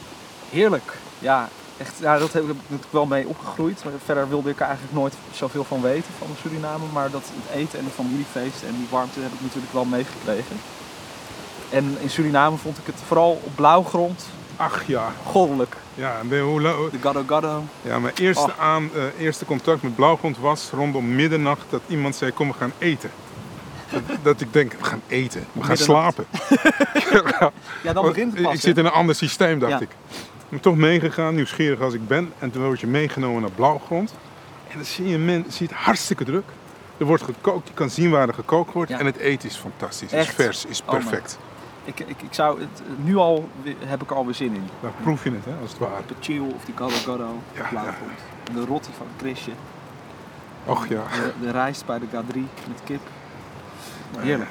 [0.51, 0.93] Heerlijk.
[1.19, 3.85] Ja, echt, ja, dat heb ik natuurlijk wel mee opgegroeid.
[3.85, 6.85] Maar verder wilde ik er eigenlijk nooit zoveel van weten van Suriname.
[6.93, 10.57] Maar dat het eten en de familiefeesten en die warmte heb ik natuurlijk wel meegekregen.
[11.71, 15.13] En in Suriname vond ik het vooral op blauwgrond Ach ja.
[15.27, 15.77] goddelijk.
[15.95, 17.63] Ja, en je hoe De gado gado.
[17.83, 18.61] ja mijn eerste, Oh.
[18.61, 22.73] aan, eh, eerste contact met Blauwgrond was rondom middernacht dat iemand zei: Kom, we gaan
[22.79, 23.11] eten.
[24.23, 26.27] Dat, ik denk: We gaan eten, we gaan slapen.
[27.83, 28.55] Ja, dan begint het pas.
[28.55, 29.81] Ik zit in een ander systeem, dacht Ja.
[29.81, 29.91] ik.
[29.91, 32.33] Ik ben toch meegegaan, nieuwsgierig als ik ben.
[32.39, 34.15] En toen word je meegenomen naar Blauwgrond.
[34.69, 36.45] En dan zie je, men, zie je het hartstikke druk.
[36.97, 38.91] Er wordt gekookt, je kan zien waar er gekookt wordt.
[38.91, 38.99] Ja.
[38.99, 40.35] En het eten is fantastisch, is Echt?
[40.35, 41.39] vers, is Oh perfect.
[41.85, 43.49] Ik, ik, ik zou het, nu al
[43.85, 44.69] heb ik er alweer zin in.
[44.81, 46.03] Dan proef je het, hè, als het ware.
[46.07, 47.39] De chill of die gado gado.
[47.55, 47.95] Ja.
[48.49, 49.51] En de rotti van het Chrisje.
[50.65, 51.03] Och ja.
[51.13, 53.01] De, de rijst bij de Gadri met kip.
[54.19, 54.51] Heerlijk.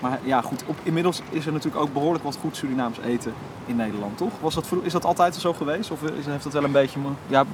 [0.00, 3.32] Maar ja, goed, op, inmiddels is er natuurlijk ook behoorlijk wat goed Surinaams eten
[3.66, 4.32] in Nederland, toch?
[4.40, 5.90] Was dat, is dat altijd zo geweest?
[5.90, 6.98] Of is, heeft dat wel een beetje...
[7.26, 7.44] Ja,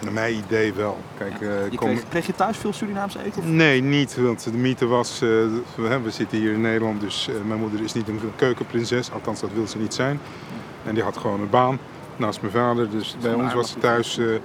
[0.00, 0.98] Naar mijn idee wel.
[1.18, 1.88] Kijk, eh, je kom...
[1.88, 3.42] kreeg, kreeg je thuis veel Surinaams eten?
[3.42, 3.48] Of?
[3.48, 4.16] Nee, niet.
[4.16, 5.28] Want de mythe was, eh,
[5.74, 9.12] we, we zitten hier in Nederland, dus eh, mijn moeder is niet een keukenprinses.
[9.12, 10.20] Althans, dat wil ze niet zijn.
[10.84, 11.78] En die had gewoon een baan
[12.18, 12.90] naast mijn vader.
[12.90, 14.14] Dus bij ons was het aardappel.
[14.14, 14.40] thuis eh,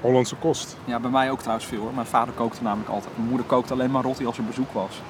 [0.00, 0.76] Hollandse kost.
[0.84, 1.94] Ja, bij mij ook trouwens veel hoor.
[1.94, 3.16] Mijn vader kookte namelijk altijd.
[3.16, 5.00] Mijn moeder kookte alleen maar rotti als er bezoek was.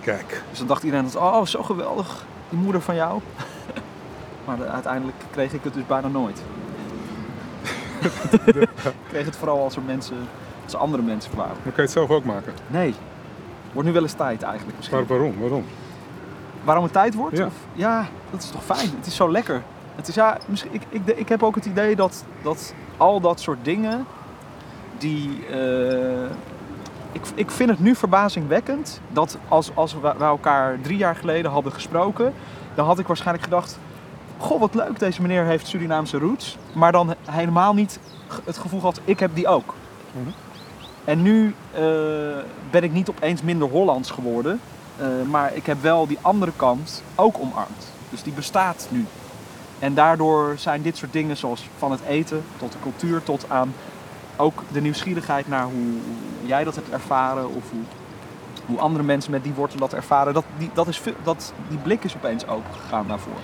[0.00, 0.42] Kijk.
[0.50, 3.20] Dus dan dacht iedereen, dat, oh zo geweldig, die moeder van jou.
[4.44, 6.42] maar de- uiteindelijk kreeg ik het dus bijna nooit.
[8.46, 8.68] ik
[9.08, 10.16] kreeg het vooral als er mensen,
[10.64, 11.54] als er andere mensen kwamen.
[11.54, 12.52] Dan kan je het zelf ook maken.
[12.66, 12.94] Nee.
[13.72, 14.96] Wordt nu wel eens tijd eigenlijk misschien.
[14.98, 15.40] Maar waarom?
[15.40, 15.64] Waarom?
[16.64, 17.36] Waarom het tijd wordt?
[17.36, 17.46] Ja.
[17.46, 18.90] Of, ja, dat is toch fijn.
[18.96, 19.62] Het is zo lekker.
[19.94, 23.40] Het is, ja, misschien, ik, ik, ik heb ook het idee dat, dat al dat
[23.40, 24.06] soort dingen,
[24.98, 25.46] die...
[25.46, 26.30] eh,
[27.12, 31.72] ik, ik vind het nu verbazingwekkend dat als, als we, elkaar drie jaar geleden hadden
[31.72, 32.32] gesproken,
[32.74, 33.78] dan had ik waarschijnlijk gedacht,
[34.38, 36.56] goh wat leuk, deze meneer heeft Surinaamse roots.
[36.72, 37.98] Maar dan helemaal niet
[38.44, 39.74] het gevoel gehad, ik heb die ook.
[40.12, 40.30] Mhm.
[41.04, 41.82] En nu eh,
[42.70, 44.60] ben ik niet opeens minder Hollands geworden.
[44.98, 47.92] eh, maar ik heb wel die andere kant ook omarmd.
[48.10, 49.06] Dus die bestaat nu.
[49.78, 53.74] En daardoor zijn dit soort dingen zoals van het eten tot de cultuur tot aan
[54.40, 55.98] ook de nieuwsgierigheid naar hoe,
[56.42, 57.82] jij dat hebt ervaren of hoe,
[58.66, 60.34] hoe andere mensen met die wortel dat ervaren.
[60.34, 63.40] Dat, die, dat is, dat, die blik is opeens open gegaan daarvoor.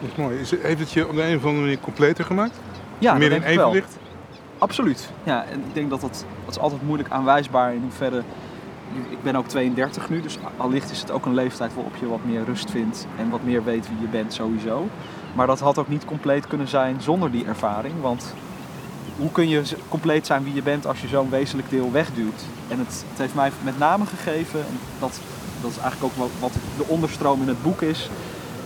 [0.00, 0.38] Dat is mooi.
[0.38, 2.60] Is heeft het je op de een of andere manier completer gemaakt?
[2.98, 3.98] Ja, Meer in evenwicht?
[4.58, 5.10] Absoluut.
[5.22, 8.22] Ja, en ik denk dat dat, dat is altijd moeilijk aanwijsbaar in hoeverre.
[9.10, 12.24] Ik ben ook 32 nu, dus allicht is het ook een leeftijd waarop je wat
[12.24, 14.88] meer rust vindt en wat meer weet wie je bent sowieso.
[15.34, 17.94] Maar dat had ook niet compleet kunnen zijn zonder die ervaring.
[18.00, 18.34] Want
[19.16, 22.42] hoe kun je compleet zijn wie je bent als je zo'n wezenlijk deel wegduwt?
[22.68, 25.20] En het, het heeft mij met name gegeven, en dat,
[25.60, 28.10] dat is eigenlijk ook wat, wat de onderstroom in het boek is,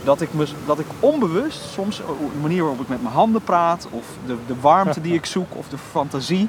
[0.05, 3.43] dat ik, me, dat ik onbewust soms, eh, de manier waarop ik met mijn handen
[3.43, 6.49] praat, of de, de warmte die ik zoek, of de fantasie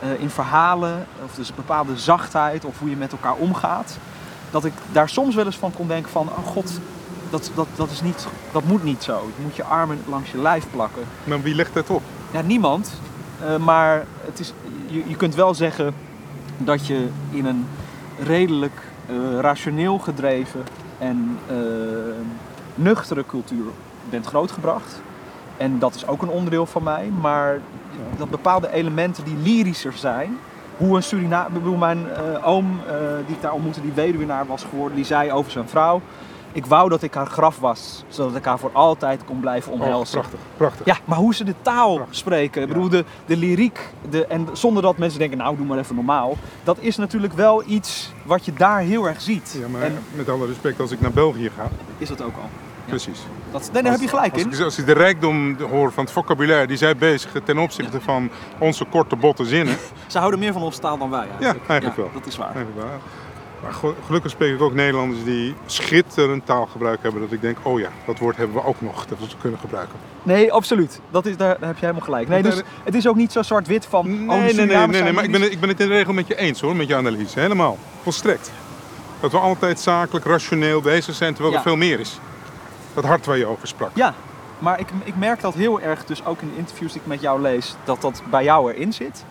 [0.00, 3.98] eh, in verhalen, of dus een bepaalde zachtheid, of hoe je met elkaar omgaat,
[4.50, 6.80] dat ik daar soms wel eens van kon denken van, oh god,
[7.30, 9.30] dat, dat, dat, is niet, dat moet niet zo.
[9.36, 11.02] Je moet je armen langs je lijf plakken.
[11.24, 12.02] Maar wie legt dat op?
[12.30, 12.92] Ja, niemand.
[13.44, 14.52] Eh, maar het is,
[14.86, 15.94] je, je kunt wel zeggen
[16.58, 17.66] dat je in een
[18.24, 20.62] redelijk eh, rationeel gedreven
[20.98, 21.56] en eh,
[22.74, 23.64] nuchtere cultuur
[24.10, 25.00] bent grootgebracht.
[25.56, 27.10] En dat is ook een onderdeel van mij.
[27.20, 27.60] Maar
[28.16, 30.38] dat bepaalde elementen die lyrischer zijn.
[30.76, 31.48] Hoe een Suriname...
[31.48, 32.06] Ik bedoel, mijn
[32.44, 32.80] oom
[33.26, 36.00] die ik daar ontmoette, die weduwnaar was geworden, die zei over zijn vrouw...
[36.52, 39.80] Ik wou dat ik haar graf was, zodat ik haar voor altijd kon blijven Oh,
[39.80, 40.18] omhelzen.
[40.20, 40.86] prachtig, prachtig.
[40.86, 42.16] Ja, maar hoe ze de taal Prachtig.
[42.16, 42.74] spreken, ik Ja.
[42.74, 46.36] bedoel, de, de lyriek, de, en zonder dat mensen denken, nou doe maar even normaal.
[46.64, 49.56] Dat is natuurlijk wel iets wat je daar heel erg ziet.
[49.60, 52.48] Ja, maar En met alle respect, als ik naar België ga, is dat ook al?
[52.86, 53.20] Precies.
[53.52, 54.52] Dat, nee, daar heb je gelijk als, in.
[54.52, 58.30] ik- Als ik de rijkdom hoor van het vocabulaire die zij bezigen ten opzichte van
[58.58, 59.76] onze korte botte zinnen.
[60.06, 61.66] Ze houden meer van onze taal dan wij eigenlijk.
[61.68, 62.10] eigenlijk wel.
[62.14, 62.54] Dat is waar.
[62.54, 62.98] Eigenlijk wel.
[63.62, 67.20] Maar ge- gelukkig spreek ik ook Nederlanders die schitterend taalgebruik hebben.
[67.20, 69.06] Dat ik denk, oh ja, dat woord hebben we ook nog.
[69.06, 69.98] Dat we het kunnen gebruiken.
[70.22, 71.00] Nee, absoluut.
[71.10, 72.28] Dat is, daar, heb je helemaal gelijk.
[72.28, 74.06] Nee, dus het is ook niet zo zwart-wit van...
[74.06, 75.94] Nee, oh, nee, nee, nee, nee, zijn maar ik ben, ik ben het in de
[75.94, 77.40] regel met je eens hoor, met je analyse.
[77.40, 77.78] Helemaal.
[78.02, 78.52] Volstrekt.
[79.20, 82.18] Dat we altijd zakelijk, rationeel bezig zijn, terwijl er veel meer is.
[82.94, 83.90] Dat hart waar je over sprak.
[83.94, 84.14] Ja,
[84.58, 87.20] maar ik, ik merk dat heel erg, dus ook in de interviews die ik met
[87.20, 89.24] jou lees, dat dat bij jou erin zit.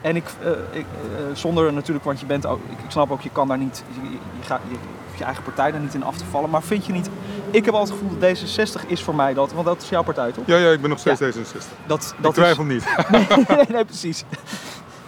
[0.00, 0.86] En ik, eh, ik
[1.16, 3.84] eh, zonder natuurlijk, want je bent ook, ik, ik snap ook, je kan daar niet,
[4.02, 6.50] je, je, gaat, je, hoeft je eigen partij daar niet in af te vallen.
[6.50, 7.10] Maar vind je niet,
[7.50, 10.02] ik heb altijd het gevoel dat D66 is voor mij dat, want dat is jouw
[10.02, 10.46] partij toch?
[10.46, 11.26] Ja, ja, ik ben nog steeds Ja.
[11.30, 11.86] D66.
[11.86, 12.84] Dat, Ik dat twijfel niet.
[13.48, 14.24] nee, nee, precies.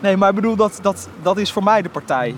[0.01, 2.35] Nee, maar ik bedoel, dat, dat, dat is voor mij de partij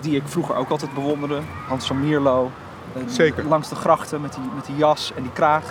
[0.00, 1.38] die ik vroeger ook altijd bewonderde.
[1.68, 2.50] Hans van Mierlo.
[2.94, 3.44] eh, Zeker.
[3.44, 5.64] Langs de grachten met die, met die jas en die kraag.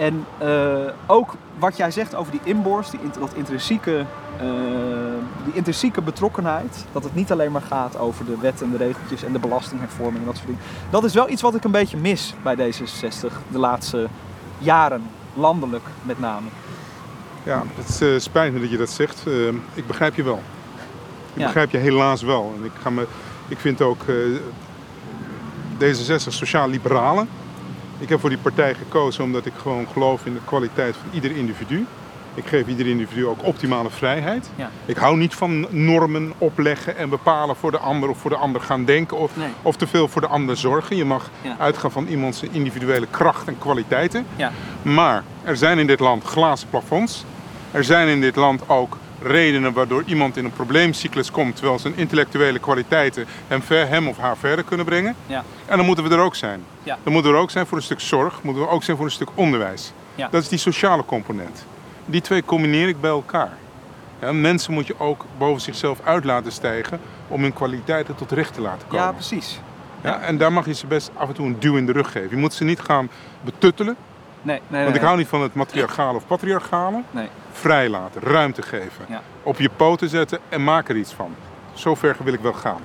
[0.00, 4.04] En eh, ook wat jij zegt over die inborst, die, dat intrinsieke,
[4.40, 4.46] eh,
[5.44, 6.84] die intrinsieke betrokkenheid.
[6.92, 10.18] Dat het niet alleen maar gaat over de wet en de regeltjes en de belastinghervorming
[10.18, 10.62] en dat soort dingen.
[10.90, 14.08] Dat is wel iets wat ik een beetje mis bij D66 de laatste
[14.58, 15.02] jaren,
[15.34, 16.46] landelijk met name.
[17.42, 19.26] Ja, het eh, spijt me dat je dat zegt.
[19.26, 20.40] Eh, ik begrijp je wel.
[21.32, 21.44] Ik Ja.
[21.44, 22.52] begrijp je helaas wel.
[22.58, 23.06] En ik, ga me,
[23.48, 24.14] ik vind ook eh,
[25.78, 27.28] D66 sociaal-liberalen.
[28.00, 31.36] Ik heb voor die partij gekozen omdat ik gewoon geloof in de kwaliteit van ieder
[31.36, 31.86] individu.
[32.34, 34.50] Ik geef ieder individu ook optimale vrijheid.
[34.56, 34.70] Ja.
[34.86, 38.60] Ik hou niet van normen opleggen en bepalen voor de ander of voor de ander
[38.60, 39.48] gaan denken of, Nee.
[39.62, 40.96] of te veel voor de ander zorgen.
[40.96, 41.56] Je mag Ja.
[41.58, 44.26] uitgaan van iemands individuele kracht en kwaliteiten.
[44.36, 44.52] Ja.
[44.82, 47.24] Maar er zijn in dit land glazen plafonds.
[47.72, 51.96] Er zijn in dit land ook redenen waardoor iemand in een probleemcyclus komt terwijl zijn
[51.96, 55.16] intellectuele kwaliteiten hem, ver, hem of haar verder kunnen brengen.
[55.26, 55.44] Ja.
[55.66, 56.64] En dan moeten we er ook zijn.
[56.82, 56.98] Ja.
[57.02, 59.06] Dan moeten we er ook zijn voor een stuk zorg, moeten we ook zijn voor
[59.06, 59.92] een stuk onderwijs.
[60.14, 60.28] Ja.
[60.30, 61.66] Dat is die sociale component.
[62.06, 63.52] Die twee combineer ik bij elkaar.
[64.20, 68.54] Ja, mensen moet je ook boven zichzelf uit laten stijgen om hun kwaliteiten tot recht
[68.54, 69.04] te laten komen.
[69.04, 69.60] Ja, precies.
[70.02, 72.12] Ja, en daar mag je ze best af en toe een duw in de rug
[72.12, 72.30] geven.
[72.30, 73.96] Je moet ze niet gaan betuttelen,
[74.42, 77.02] Nee, nee, want ik hou niet van het matriarchale of patriarchale.
[77.10, 77.28] Nee.
[77.52, 79.22] Vrij laten, ruimte geven, Ja.
[79.42, 81.34] op je poten zetten en maak er iets van.
[81.72, 82.80] Zo ver wil ik wel gaan.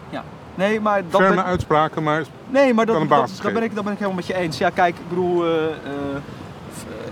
[0.56, 3.76] Nee, maar dat Ferme ben, uitspraken, maar nee, maar dat, dat, basis dat ben ik,
[3.76, 4.58] dat ben ik helemaal met je eens.
[4.58, 5.72] Ja, kijk, ik bedoel, eh, eh,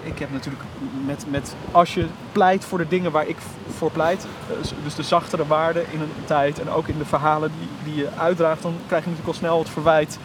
[0.04, 0.64] ik heb natuurlijk
[1.06, 3.38] met, met, als je pleit voor de dingen waar ik
[3.78, 7.52] voor pleit, eh, dus de zachtere waarden in een tijd en ook in de verhalen
[7.60, 10.20] die, die je uitdraagt, dan krijg je natuurlijk al snel het verwijt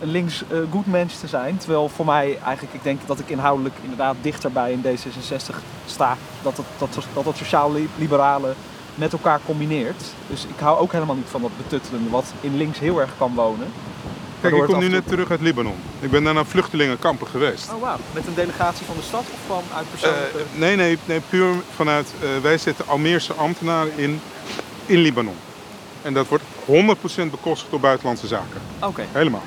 [0.00, 1.56] links eh, goed mens te zijn.
[1.58, 5.54] Terwijl voor mij eigenlijk, ik denk dat ik inhoudelijk inderdaad dichter bij een D66
[5.86, 6.16] sta.
[6.42, 8.54] Dat het, dat, dat, dat sociaal-liberale
[8.94, 10.02] met elkaar combineert.
[10.30, 13.34] Dus ik hou ook helemaal niet van dat betuttelende wat in links heel erg kan
[13.34, 13.72] wonen.
[14.40, 15.74] Kijk, ik kom nu net terug uit Libanon.
[16.00, 17.72] Ik ben daar naar vluchtelingenkampen geweest.
[17.72, 20.38] Oh wauw, met een delegatie van de stad of van uit Eh, persoonlijke...
[20.54, 22.12] nee, nee, nee, puur vanuit.
[22.22, 24.20] eh, wij zetten Almeerse ambtenaren in,
[24.86, 25.34] in Libanon.
[26.02, 26.44] En dat wordt
[27.26, 28.60] 100% bekostigd door buitenlandse zaken.
[28.80, 29.42] Oké, Helemaal.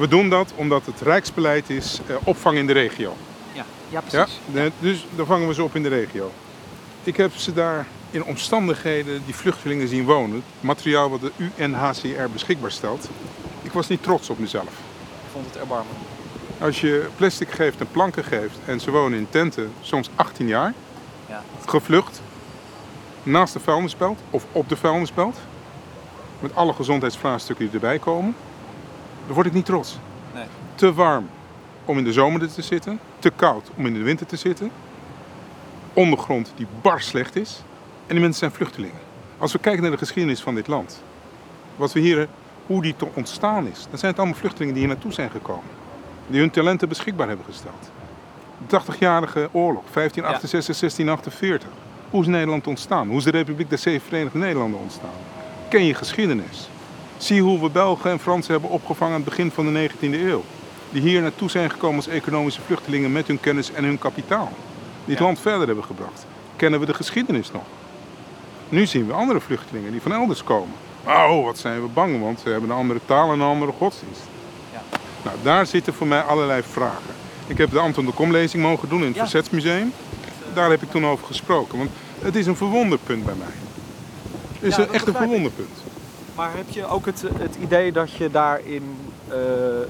[0.00, 3.16] We doen dat omdat het rijksbeleid is eh, opvang in de regio.
[3.52, 3.64] ja.
[3.88, 4.26] ja, Ja?
[4.50, 4.72] precies.
[4.78, 6.30] Dus dan vangen we ze op in de regio.
[7.02, 10.34] Ik heb ze daar in omstandigheden die vluchtelingen zien wonen.
[10.36, 13.08] Het materiaal wat de UNHCR beschikbaar stelt.
[13.62, 14.64] Ik was niet trots op mezelf.
[14.64, 15.98] Ik vond het erbarmelijk.
[16.60, 20.74] Als je plastic geeft en planken geeft en ze wonen in tenten, soms 18 jaar,
[21.28, 21.42] Ja.
[21.66, 22.20] gevlucht,
[23.22, 25.36] naast de vuilnisbelt of op de vuilnisbelt,
[26.40, 28.34] met alle gezondheidsvraagstukken die erbij komen,
[29.30, 29.98] dan word ik niet trots.
[30.34, 30.44] Nee.
[30.74, 31.28] Te warm
[31.84, 34.70] om in de zomer er te zitten, te koud om in de winter te zitten,
[35.92, 37.62] ondergrond die bar slecht is
[38.06, 38.98] en die mensen zijn vluchtelingen.
[39.38, 41.02] Als we kijken naar de geschiedenis van dit land,
[41.76, 42.28] wat we hier,
[42.66, 45.70] hoe die te ontstaan is, dan zijn het allemaal vluchtelingen die hier naartoe zijn gekomen.
[46.26, 47.90] Die hun talenten beschikbaar hebben gesteld.
[48.66, 51.68] De 80-jarige oorlog, 1568, 1648.
[52.10, 53.08] Hoe is Nederland ontstaan?
[53.08, 55.18] Hoe is de Republiek der Zeven Verenigde Nederlanden ontstaan?
[55.68, 56.68] Ken je geschiedenis?
[57.20, 60.44] Zie hoe we Belgen en Fransen hebben opgevangen aan het begin van de 19e eeuw.
[60.90, 64.48] Die hier naartoe zijn gekomen als economische vluchtelingen met hun kennis en hun kapitaal.
[65.04, 65.24] Die het Ja.
[65.24, 66.26] land verder hebben gebracht.
[66.56, 67.62] Kennen we de geschiedenis nog?
[68.68, 70.74] Nu zien we andere vluchtelingen die van elders komen.
[71.06, 74.20] Oh, wat zijn we bang, want ze hebben een andere taal en een andere godsdienst.
[74.72, 74.80] Ja.
[75.24, 77.14] Nou, daar zitten voor mij allerlei vragen.
[77.46, 79.20] Ik heb de Anton de Kom-lezing mogen doen in het Ja.
[79.22, 79.92] Verzetsmuseum.
[80.54, 83.46] Daar heb ik toen over gesproken, want het is een verwonderpunt bij mij.
[84.58, 85.68] Het is Ja, een, echt een verwonderpunt.
[86.34, 88.96] Maar heb je ook het, het idee dat je daarin
[89.28, 89.36] eh,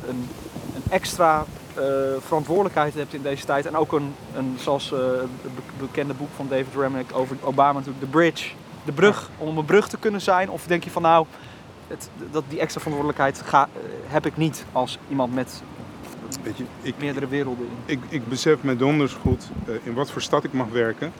[0.08, 0.28] een,
[0.74, 1.84] een extra eh,
[2.20, 3.66] verantwoordelijkheid hebt in deze tijd?
[3.66, 4.98] En ook een, een zoals eh,
[5.42, 8.50] het be- bekende boek van David Remnick over Obama natuurlijk, The Bridge.
[8.84, 10.50] De brug, om een brug te kunnen zijn?
[10.50, 11.26] Of denk je van nou,
[11.88, 13.68] het, dat, die extra verantwoordelijkheid ga,
[14.06, 15.62] heb ik niet als iemand met
[16.42, 17.92] Weet je, ik, meerdere werelden in.
[17.96, 19.48] ik, ik besef met donders goed
[19.82, 21.12] in wat voor stad ik mag werken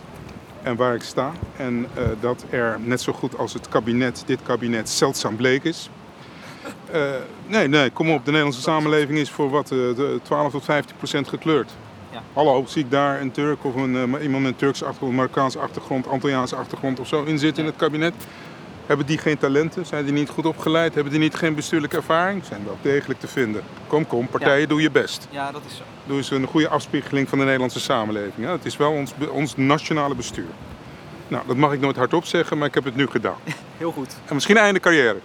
[0.62, 1.33] en waar ik sta.
[1.57, 5.90] En eh, dat er net zo goed als het kabinet, dit kabinet, zeldzaam bleek is.
[6.90, 7.01] Eh,
[7.46, 8.25] nee, nee, kom op.
[8.25, 11.70] De Nederlandse samenleving is voor wat, eh, de 12 tot 15 procent gekleurd.
[12.12, 12.23] Ja.
[12.33, 16.09] Hallo, zie ik daar een Turk of een, iemand met een Turkse achtergrond, Marokkaanse achtergrond,
[16.09, 18.14] Antilliaanse achtergrond of zo in zitten in het kabinet?
[18.90, 19.87] Hebben die geen talenten?
[19.87, 20.94] Zijn die niet goed opgeleid?
[20.94, 22.44] Hebben die niet geen bestuurlijke ervaring?
[22.44, 23.62] Zijn wel degelijk te vinden.
[23.87, 25.29] Kom, kom, partijen, doe je best.
[25.31, 25.83] Ja, dat is zo.
[26.07, 28.46] Doe eens een goede afspiegeling van de Nederlandse samenleving.
[28.46, 30.48] Het is wel ons, ons nationale bestuur.
[31.29, 33.37] Nou, dat mag ik nooit hardop zeggen, maar ik heb het nu gedaan.
[33.79, 34.16] Heel goed.
[34.26, 35.18] En misschien einde carrière.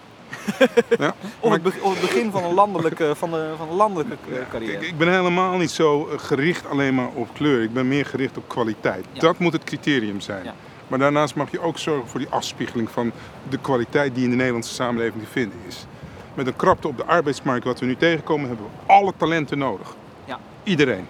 [1.00, 1.16] ja?
[1.40, 4.50] Of het, be- of het begin van een landelijke, van de, van een landelijke eh,
[4.50, 4.78] carrière.
[4.78, 7.62] Kijk, ik ben helemaal niet zo eh, gericht alleen maar op kleur.
[7.64, 9.06] Ik ben meer gericht op kwaliteit.
[9.12, 9.20] Ja.
[9.20, 10.54] Dat moet het criterium zijn.
[10.88, 13.12] Maar daarnaast mag je ook zorgen voor die afspiegeling van
[13.50, 15.86] de kwaliteit die in de Nederlandse samenleving te vinden is.
[16.34, 19.96] Met een krapte op de arbeidsmarkt wat we nu tegenkomen, hebben we alle talenten nodig.
[20.26, 20.40] Ja.
[20.64, 21.08] Iedereen.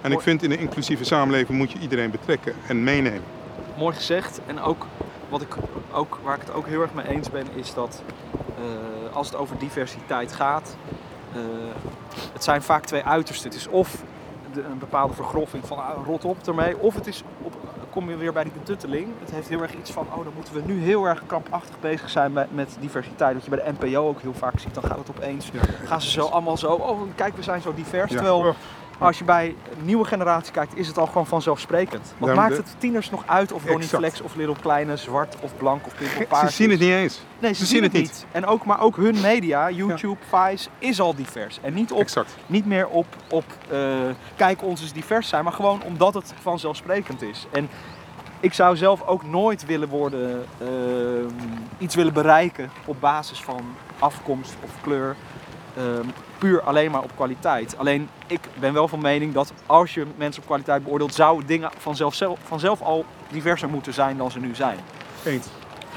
[0.00, 3.22] En ik vind in een inclusieve samenleving moet je iedereen betrekken en meenemen.
[3.78, 4.40] Mooi gezegd.
[4.46, 4.86] En ook,
[5.28, 5.54] wat ik,
[5.92, 8.02] ook waar ik het ook heel erg mee eens ben, is dat
[8.32, 10.76] eh, als het over diversiteit gaat,
[11.32, 11.40] eh,
[12.32, 13.50] het zijn vaak twee uitersten.
[13.50, 14.02] Het is of
[14.52, 17.22] de, een bepaalde vergroffing van ah, rot op ermee, of het is
[17.90, 19.08] kom je weer bij die betutteling.
[19.20, 22.10] Het heeft heel erg iets van, oh dan moeten we nu heel erg krampachtig bezig
[22.10, 23.34] zijn met, met diversiteit.
[23.34, 25.50] Wat je bij de NPO ook heel vaak ziet, dan gaat het opeens,
[25.84, 28.12] gaan ze zo allemaal zo, oh kijk we zijn zo divers.
[28.12, 28.54] Terwijl
[29.00, 32.14] Oh, als je bij een nieuwe generatie kijkt, is het al gewoon vanzelfsprekend.
[32.18, 33.88] Wat maakt de- het tieners nog uit of Ronnie.
[33.88, 36.72] Flex of Little Kleine zwart of blank of Ze pimpelpaars zien is?
[36.78, 37.20] het niet eens.
[37.38, 38.26] Nee, ze, zien het niet.
[38.32, 41.58] En ook, maar ook hun media, YouTube, Vice, is al divers.
[41.62, 42.36] En niet, op, Exact.
[42.46, 43.78] niet meer op, op eh,
[44.36, 47.46] kijk ons eens divers zijn, maar gewoon omdat het vanzelfsprekend is.
[47.52, 47.68] En
[48.40, 51.28] ik zou zelf ook nooit willen worden, ehm,
[51.78, 53.60] iets willen bereiken op basis van
[53.98, 55.16] afkomst of kleur.
[55.76, 56.06] ehm,
[56.40, 57.78] puur alleen maar op kwaliteit.
[57.78, 61.70] Alleen ik ben wel van mening dat als je mensen op kwaliteit beoordeelt, zouden dingen
[61.78, 64.78] vanzelf, zelf- vanzelf al diverser moeten zijn dan ze nu zijn.
[65.24, 65.46] Eens.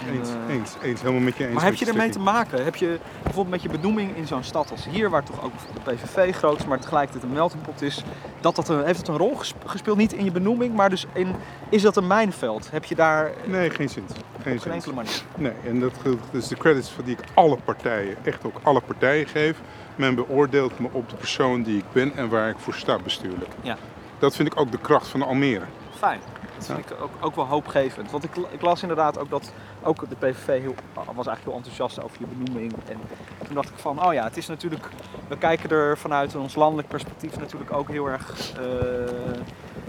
[0.07, 1.01] En, Eens, eh, eens, eens.
[1.01, 1.53] Helemaal met je eens.
[1.55, 2.63] maar heb je ermee te maken?
[2.63, 5.51] Heb je bijvoorbeeld met je benoeming in zo'n stad als hier, waar toch ook
[5.85, 8.03] de PVV groot is, maar tegelijkertijd een meltingpot is,
[8.41, 9.97] dat dat een, heeft het een rol ges- gespeeld?
[9.97, 11.35] Niet in je benoeming, maar dus in,
[11.69, 12.71] is dat een mijnveld?
[12.71, 14.05] Heb je daar eh, Nee, geen zin.
[14.41, 15.21] Geen op geen enkele manier?
[15.37, 19.27] Nee, en dat geldt dus de credits die ik alle partijen, echt ook alle partijen
[19.27, 19.61] geef.
[19.95, 23.51] Men beoordeelt me op de persoon die ik ben en waar ik voor sta bestuurlijk.
[23.61, 23.77] Ja.
[24.19, 25.65] Dat vind ik ook de kracht van Almere.
[25.97, 26.19] Fijn.
[26.67, 28.11] Dat vind ik ook, ook wel hoopgevend.
[28.11, 29.51] Want ik, ik las inderdaad ook dat
[29.83, 32.73] ook de PVV heel, was eigenlijk heel enthousiast over je benoeming.
[32.87, 32.99] En
[33.45, 34.89] toen dacht ik van, oh ja, het is natuurlijk,
[35.27, 38.63] we kijken er vanuit ons landelijk perspectief natuurlijk ook heel erg eh,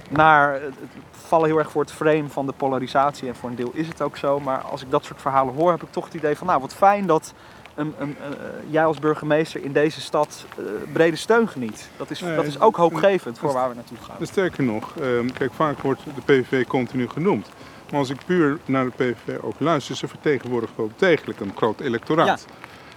[0.08, 3.28] naar, het het vallen heel erg voor het frame van de polarisatie.
[3.28, 4.40] En voor een deel is het ook zo.
[4.40, 6.74] Maar als ik dat soort verhalen hoor, heb ik toch het idee van, nou wat
[6.74, 7.34] fijn dat
[7.74, 8.26] een, een, eh,
[8.70, 11.88] jij als burgemeester in deze stad eh, brede steun geniet.
[11.96, 14.16] Dat is, Nee, dat is ook hoopgevend voor een- waar we naartoe gaan.
[14.20, 17.48] En sterker nog, ehm, kijk, vaak wordt de PVV continu genoemd.
[17.90, 21.80] Maar als ik puur naar de PVV ook luister, ze vertegenwoordigen wel degelijk een groot
[21.80, 22.46] electoraat.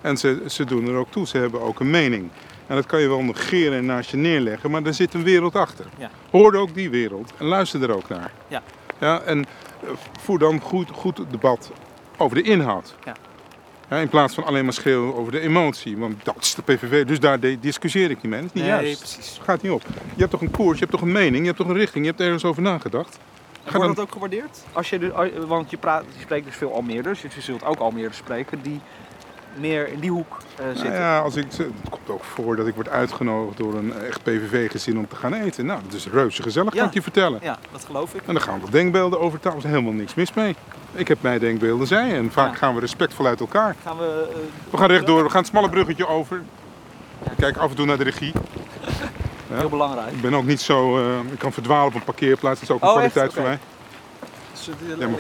[0.02, 2.30] En ze, ze doen er ook toe, ze hebben ook een mening.
[2.68, 5.56] En dat kan je wel negeren en naast je neerleggen, maar er zit een wereld
[5.56, 5.86] achter.
[5.98, 6.10] Ja.
[6.32, 8.32] Hoor ook die wereld en luister er ook naar.
[8.48, 8.62] Ja.
[9.00, 9.46] Ja, en
[9.84, 11.72] eh, voer dan goed, goed debat
[12.18, 12.96] over de inhoud.
[13.06, 13.14] Ja.
[13.90, 15.98] Ja, in plaats van alleen maar schreeuwen over de emotie.
[15.98, 18.42] Want dat is de PVV, dus daar discussieer ik niet mee.
[18.42, 19.00] Dat is niet Nee, juist.
[19.00, 19.40] precies.
[19.44, 19.82] Gaat niet op.
[20.14, 22.06] Je hebt toch een koers, je hebt toch een mening, je hebt toch een richting,
[22.06, 23.20] je hebt ergens over nagedacht.
[23.64, 24.64] En Ga wordt dan- dat ook gewaardeerd?
[24.74, 28.18] Als je, want je, praat, je spreekt dus veel Almeerders, dus je zult ook Almeerders
[28.18, 28.80] spreken die
[29.60, 30.94] meer in die hoek eh, Nou zitten.
[31.00, 34.98] ja, als ik, het komt ook voor dat ik word uitgenodigd door een echt PVV-gezin
[34.98, 35.66] om te gaan eten.
[35.66, 36.80] Nou, dat is reuze gezellig, Ja.
[36.80, 37.40] kan ik je vertellen.
[37.44, 38.22] Ja, dat geloof ik.
[38.26, 40.56] En dan gaan we denkbeelden over tafel, er is helemaal niks mis mee.
[40.94, 42.16] Ik heb mijn denkbeelden, zij.
[42.16, 42.56] En vaak Ja.
[42.58, 43.76] gaan we respectvol uit elkaar.
[43.84, 44.28] Gaan we...
[44.32, 44.38] eh,
[44.72, 46.42] We gaan rechtdoor, we gaan het smalle bruggetje over.
[47.24, 48.32] Ik kijk af en toe naar de regie.
[49.54, 50.12] Heel belangrijk.
[50.12, 52.82] Ik ben ook niet zo, eh, ik kan verdwalen op een parkeerplaats, dat is ook
[52.82, 53.60] een Oh, kwaliteit voor mij.
[54.52, 54.70] Dus,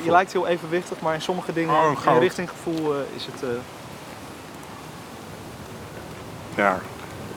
[0.04, 3.44] je lijkt heel evenwichtig, maar in sommige dingen, Oh, in richtinggevoel, is het...
[6.58, 6.80] eh, Ja,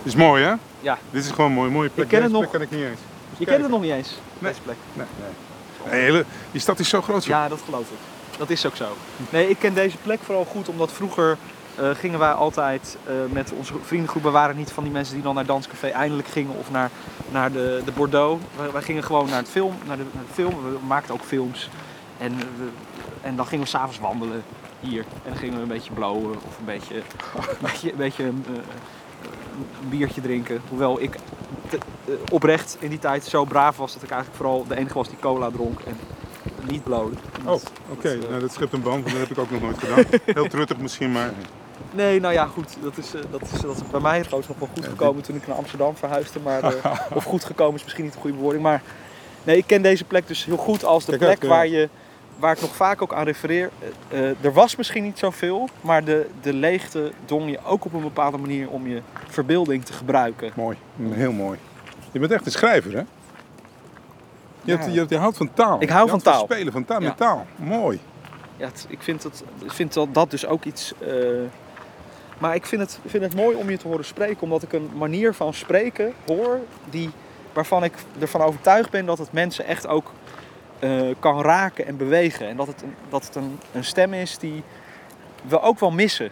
[0.03, 0.55] is mooi hè?
[0.81, 0.99] Ja.
[1.11, 2.09] Dit is gewoon mooi, mooie plek.
[2.09, 2.51] ken het nog.
[2.51, 3.01] ken ik niet eens.
[3.39, 4.51] je kent het nog niet eens, Nee.
[4.51, 4.77] deze plek.
[4.93, 5.93] Nee, nee.
[5.93, 7.25] Nee, hele, die stad is zo groot.
[7.25, 7.37] joh.
[7.37, 8.39] Ja, dat geloof ik.
[8.39, 8.97] Dat is ook zo.
[9.31, 11.37] Nee, ik ken deze plek vooral goed omdat vroeger
[11.77, 14.23] eh, gingen wij altijd eh, met onze vriendengroep.
[14.23, 16.91] We waren niet van die mensen die dan naar Danscafé eindelijk gingen of naar,
[17.31, 18.43] naar de, de Bordeaux.
[18.57, 20.51] Wij, wij gingen gewoon naar, het film, naar, de, naar de film.
[20.63, 21.69] We maakten ook films.
[22.19, 22.69] En, we-
[23.21, 24.43] en dan gingen we s'avonds wandelen
[24.81, 25.01] hier.
[25.25, 26.95] En dan gingen we een beetje blowen of een beetje,
[27.37, 28.31] een beetje, een, beetje eh,
[29.83, 30.61] een biertje drinken.
[30.69, 31.17] Hoewel ik
[31.69, 34.95] te- eh, oprecht in die tijd zo braaf was dat ik eigenlijk vooral de enige
[34.95, 35.97] was die cola dronk en
[36.69, 37.17] niet blowde.
[37.47, 38.19] Oh, oké.
[38.29, 40.05] Nou, dat schept een band, want dat heb ik ook nog nooit gedaan.
[40.25, 41.33] Heel truttig misschien, maar
[41.93, 42.77] Nee, nou ja, goed.
[42.83, 45.37] Dat is, eh, dat is, dat is bij mij trouwens nog wel goed gekomen toen
[45.37, 46.41] ik naar Amsterdam verhuisde.
[46.41, 48.63] Maar, eh, of goed gekomen is misschien niet de goede bewoording.
[48.63, 48.83] Maar
[49.45, 51.49] nee, ik ken deze plek dus heel goed als de Kijk plek eh.
[51.49, 51.89] waar, je,
[52.41, 53.71] waar ik nog vaak ook aan refereer.
[54.09, 57.93] Eh, eh, er was misschien niet zoveel, maar de, de leegte dwong je ook op
[57.93, 60.51] een bepaalde manier om je verbeelding te gebruiken.
[60.55, 60.77] Mooi,
[61.11, 61.59] heel mooi.
[62.13, 63.03] Je bent echt een schrijver, hè?
[64.63, 65.83] Je, hebt, je, je houdt van taal.
[65.83, 66.45] Ik hou Je van taal.
[66.45, 67.07] spelen van taal, Ja.
[67.09, 67.47] met taal.
[67.57, 68.01] Mooi.
[68.57, 70.93] Ja, het- ik vind, dat, ik vind dat, dat dus ook iets.
[70.99, 71.15] eh,
[72.39, 74.91] maar ik vind het, vind het mooi om je te horen spreken, omdat ik een
[74.95, 76.59] manier van spreken hoor
[76.91, 77.11] die,
[77.53, 80.13] waarvan ik ervan overtuigd ben dat het mensen echt ook
[80.81, 82.49] eh, kan raken en bewegen.
[82.49, 84.63] En dat het, een, dat het een, een stem is die
[85.49, 86.31] we ook wel missen.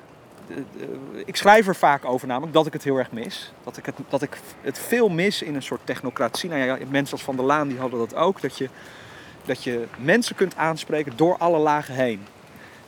[1.24, 3.52] Ik schrijf er vaak over, namelijk dat ik het heel erg mis.
[3.64, 6.50] Dat ik het, dat ik het veel mis in een soort technocratie.
[6.50, 8.40] Nou ja, mensen als Van der Laan die hadden dat ook.
[8.40, 8.68] Dat je,
[9.44, 12.26] dat je mensen kunt aanspreken door alle lagen heen.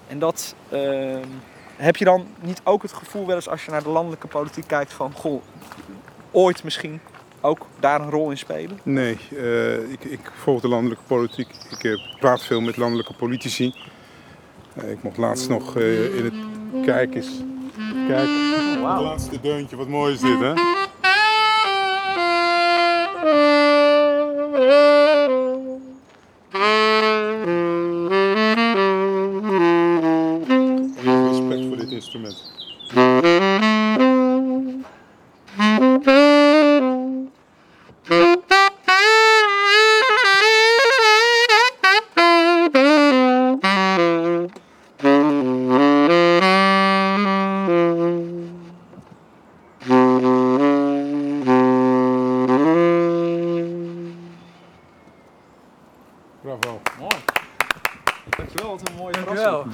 [0.08, 1.28] En dat ehm,
[1.76, 4.66] heb je dan niet ook het gevoel wel eens als je naar de landelijke politiek
[4.66, 5.12] kijkt van...
[5.12, 5.42] Goh,
[6.30, 7.00] ooit misschien
[7.40, 8.78] ook daar een rol in spelen?
[8.82, 11.48] Nee, eh, ik, ik volg de landelijke politiek.
[11.70, 13.74] Ik eh, praat veel met landelijke politici.
[14.74, 16.34] Eh, ik mocht laatst nog eh, in het...
[16.84, 17.42] Kijk eens.
[18.08, 18.28] Kijk.
[18.70, 19.76] Het laatste deuntje.
[19.76, 20.52] Wat mooi is dit, hè?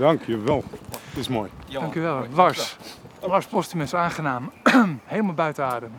[0.06, 0.44] Dankjewel.
[0.44, 1.00] Dank je wel.
[1.08, 1.50] Het is mooi.
[1.72, 2.26] Dankjewel.
[2.34, 2.76] Lars.
[3.20, 4.52] Lars Postumus, aangenaam.
[5.04, 5.90] Helemaal buiten adem.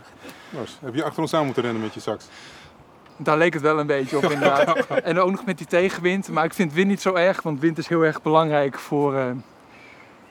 [0.49, 2.27] Lars, heb je achter ons aan moeten rennen met je sax?
[3.17, 4.87] Daar leek het wel een beetje op inderdaad.
[4.87, 6.29] En ook nog met die tegenwind.
[6.29, 9.25] Maar ik vind wind niet zo erg, want wind is heel erg belangrijk voor eh,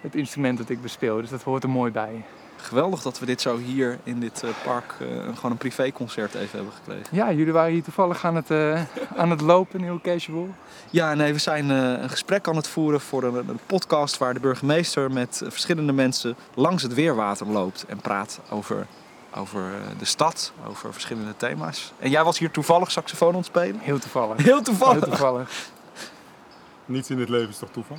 [0.01, 1.20] het instrument dat ik bespeel.
[1.20, 2.24] Dus dat hoort er mooi bij.
[2.67, 6.57] Geweldig dat we dit zo hier in dit eh, park eh, gewoon een privéconcert even
[6.57, 7.17] hebben gekregen.
[7.17, 8.83] Ja, jullie waren hier toevallig aan het, eh,
[9.17, 10.49] aan het lopen, heel casual.
[10.91, 14.35] Ja, nee, we zijn eh, een gesprek aan het voeren voor een, een podcast waar
[14.35, 18.87] de burgemeester met verschillende mensen langs het weerwater loopt en praat over,
[19.35, 19.62] over
[19.99, 21.93] de stad, over verschillende thema's.
[21.99, 23.79] En jij was hier toevallig saxofoon aan het spelen?
[23.79, 24.45] Heel toevallig.
[24.45, 25.01] Heel toevallig.
[25.01, 25.69] Heel toevallig.
[26.85, 27.99] Niets in het leven is toch toeval?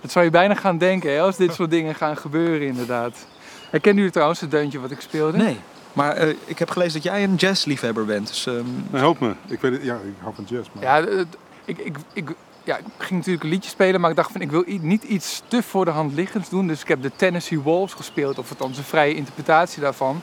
[0.00, 3.26] Dat zou je bijna gaan denken hè, als dit soort dingen gaan gebeuren inderdaad.
[3.70, 5.38] Herkennen jullie trouwens het deuntje wat ik speelde?
[5.38, 5.56] Nee,
[5.92, 8.28] maar eh, ik heb gelezen dat jij een jazzliefhebber bent.
[8.28, 8.56] Dus, ehm,
[8.90, 9.32] Nee, help me.
[9.46, 10.68] Ik weet het, ja, ik hou van jazz.
[10.72, 10.82] Maar...
[10.82, 11.24] Ja,
[11.64, 12.28] ik, ik, ik,
[12.64, 15.42] ja, ik ging natuurlijk een liedje spelen, maar ik dacht van ik wil niet iets
[15.48, 16.66] te voor de hand liggends doen.
[16.66, 20.22] Dus ik heb de Tennessee Waltz gespeeld, of althans een vrije interpretatie daarvan.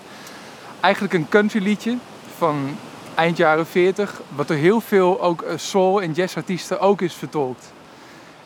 [0.79, 1.97] Eigenlijk een country liedje
[2.37, 2.77] van
[3.15, 7.73] eind jaren 40, wat door heel veel ook eh, soul- en jazzartiesten ook is vertolkt.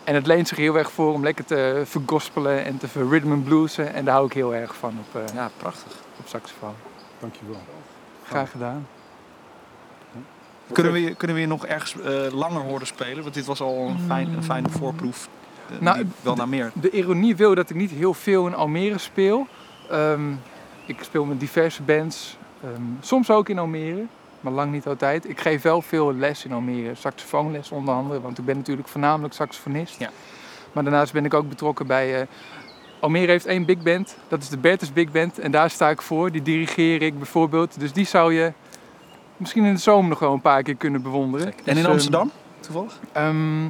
[0.10, 3.44] En het leent zich heel erg voor om lekker te vergospelen en te verrhythm and
[3.44, 3.94] bluesen.
[3.94, 5.92] En daar hou ik heel erg van op, eh, ja, prachtig.
[6.20, 6.74] op saxofoon.
[7.20, 7.58] Dankjewel.
[8.28, 8.88] Graag gedaan.
[10.72, 13.22] Kunnen we, je- kunnen we je nog ergens eh, langer horen spelen?
[13.24, 15.30] Want dit was al een, fijn, een fijne voorproef.
[15.70, 16.72] eh, Nou, wel naar meer.
[16.74, 19.48] De ironie wil dat ik niet heel veel in Almere speel.
[19.90, 20.32] Ehm,
[20.86, 22.38] ik speel met diverse bands.
[22.64, 24.06] Ehm, soms ook in Almere,
[24.42, 25.30] maar lang niet altijd.
[25.30, 26.96] Ik geef wel veel les in Almere.
[26.96, 30.00] Saxofoonles onder andere, want ik ben natuurlijk voornamelijk saxofonist.
[30.00, 30.10] Ja.
[30.72, 32.22] Maar daarnaast ben ik ook betrokken bij...
[32.22, 32.28] eh,
[33.00, 35.40] Almere heeft één big band, dat is de Bertus Big Band.
[35.40, 37.80] En daar sta ik voor, die dirigeer ik bijvoorbeeld.
[37.80, 38.54] Dus die zou je
[39.38, 41.48] misschien in de zomer nog wel een paar keer kunnen bewonderen.
[41.48, 43.00] En Dus, in ehm, Amsterdam, toevallig?
[43.12, 43.68] ehm,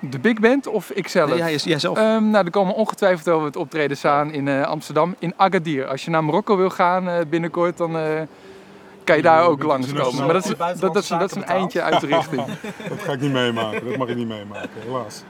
[0.00, 1.28] de big band of ikzelf?
[1.28, 1.96] Nee, jij, jijzelf.
[1.98, 5.86] Ehm, nou, er komen ongetwijfeld wel wat optredens aan in eh, Amsterdam, in Agadir.
[5.86, 8.02] Als je naar Marokko wil gaan eh, binnenkort, dan eh,
[9.04, 10.24] kan je daar ook langskomen.
[10.24, 12.44] Maar dat is, dat, dat, is, dat is een eindje uit de richting.
[12.88, 13.88] Dat ga ik niet meemaken.
[13.88, 15.22] Dat mag ik niet meemaken, helaas.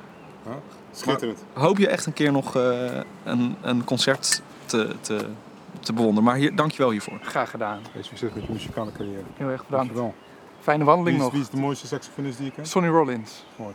[0.93, 1.45] Schitterend.
[1.53, 5.27] Hoop je echt een keer nog eh, een, een concert te, te,
[5.81, 6.25] te bewonderen.
[6.25, 7.19] Maar hier, dankjewel hiervoor.
[7.23, 7.81] Graag gedaan.
[7.93, 9.23] Hey, succes met je muzikale carrière.
[9.35, 9.95] Heel erg bedankt.
[9.95, 10.15] Dankjewel.
[10.61, 11.33] Fijne Wie wandeling is, nog.
[11.33, 12.69] wie is de mooiste saxofonist die je kent?
[12.69, 13.45] Sonny Rollins.
[13.57, 13.75] Mooi.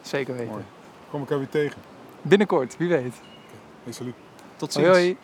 [0.00, 0.50] Zeker weten.
[0.50, 0.64] Mooi.
[1.10, 1.80] Kom ik er weer tegen.
[2.22, 3.14] Binnenkort, wie weet.
[3.84, 4.14] Hey, salut.
[4.56, 4.86] Tot ziens.
[4.86, 5.16] Hoi hoi.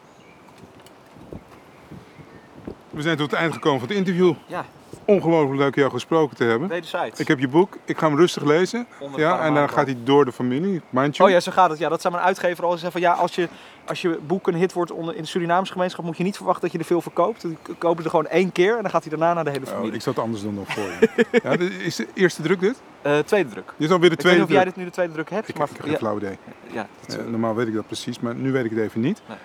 [2.92, 4.34] We zijn tot het eind gekomen van het interview.
[4.46, 4.64] Ja.
[5.04, 6.68] Ongelooflijk leuk jou gesproken te hebben.
[6.68, 7.20] Wederzijds.
[7.20, 8.86] Ik heb je boek, ik ga hem rustig lezen.
[9.16, 11.28] Ja, en dan gaat hij door de familie, mind you.
[11.28, 11.78] Oh ja, zo gaat het.
[11.78, 12.72] Ja, dat zei mijn uitgever al.
[12.72, 13.48] Ze zei van ja, als je,
[13.86, 16.62] als je boek een hit wordt onder, in de Surinaamse gemeenschap, moet je niet verwachten
[16.62, 17.42] dat je er veel verkoopt.
[17.42, 19.64] Dan kopen ze er gewoon één keer en dan gaat hij daarna naar de hele
[19.66, 19.94] Oh, familie.
[19.94, 21.26] ik zou het anders doen dan voor je.
[21.42, 21.50] ja,
[21.84, 22.80] is de eerste druk dit?
[23.02, 23.72] Eh, tweede druk.
[23.76, 25.30] Dit is alweer de Ik weet niet tweede of jij dit nu de tweede druk
[25.30, 26.38] hebt, Ik, maar ik heb geen ja, flauw idee.
[26.72, 29.22] ja, Eh, normaal weet ik dat precies, maar nu weet ik het even niet.
[29.28, 29.36] Nee.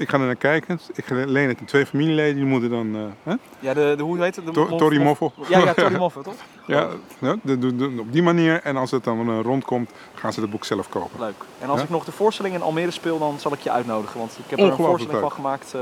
[0.00, 0.80] Ik ga er naar kijken.
[0.94, 2.34] Ik leen het aan twee familieleden.
[2.34, 2.94] Die moeten dan...
[2.96, 3.34] eh, hè?
[3.58, 4.46] ja de, de, hoe heet het?
[4.46, 5.44] De To- mof- Tori mof- Moffel.
[5.48, 6.34] Ja, ja, Tori Moffel, toch?
[6.66, 6.88] Ja,
[7.18, 8.60] ja, de- de- de- op die manier.
[8.62, 11.20] En als het dan eh, rondkomt, gaan ze het boek zelf kopen.
[11.20, 11.34] Leuk.
[11.58, 11.84] En als Ja?
[11.84, 14.18] ik nog de voorstelling in Almere speel, dan zal ik je uitnodigen.
[14.18, 15.80] Want ik heb er een voorstelling van gemaakt eh,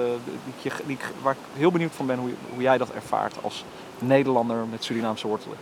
[0.63, 3.65] die, die waar ik heel benieuwd van ben hoe, hoe jij dat ervaart als
[3.99, 5.57] Nederlander met Surinaamse wortelen.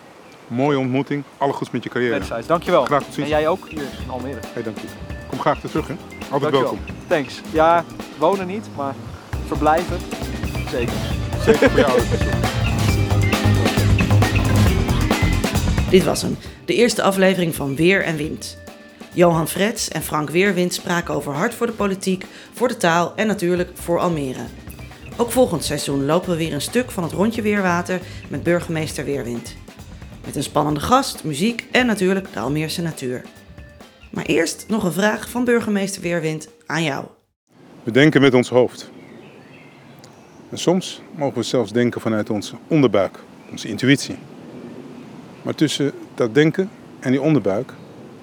[0.49, 1.23] Mooie ontmoeting.
[1.39, 2.43] Alle goeds met je carrière.
[2.47, 2.85] Dankjewel.
[2.85, 3.31] Graag tot ziens.
[3.31, 4.39] En jij ook hier in Almere.
[4.53, 5.16] Hey, dank je.
[5.37, 5.95] Kom graag weer terug, hè?
[6.31, 6.61] Altijd Dankjewel.
[6.61, 6.79] welkom.
[7.07, 7.41] Thanks.
[7.53, 7.85] Ja,
[8.19, 8.95] wonen niet, maar
[9.47, 9.99] verblijven
[10.71, 10.95] zeker.
[11.45, 12.01] Zeker voor jou.
[15.91, 18.59] Dit was hem, de eerste aflevering van Weer en Wind.
[19.13, 23.27] Johan Frets en Frank Weerwind spraken over hart voor de politiek, voor de taal en
[23.27, 24.45] natuurlijk voor Almere.
[25.17, 29.57] Ook volgend seizoen lopen we weer een stuk van het rondje Weerwater met burgemeester Weerwind.
[30.25, 33.23] Met een spannende gast, muziek en natuurlijk de Almeerse natuur.
[34.17, 37.05] Maar eerst nog een vraag van burgemeester Weerwind aan jou.
[37.83, 38.91] We denken met ons hoofd.
[40.51, 43.19] En soms mogen we zelfs denken vanuit onze onderbuik,
[43.51, 44.17] onze intuïtie.
[45.43, 47.73] Maar tussen dat denken en die onderbuik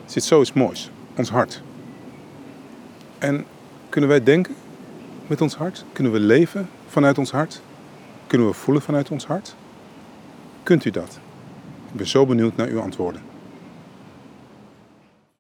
[0.06, 1.62] zit zoiets moois, ons hart.
[3.18, 3.46] En
[3.90, 4.56] kunnen wij denken
[5.28, 5.86] met ons hart?
[5.94, 7.62] Kunnen we leven vanuit ons hart?
[8.28, 9.56] Kunnen we voelen vanuit ons hart?
[10.64, 11.20] Kunt u dat?
[11.92, 13.33] Ik ben zo benieuwd naar uw antwoorden.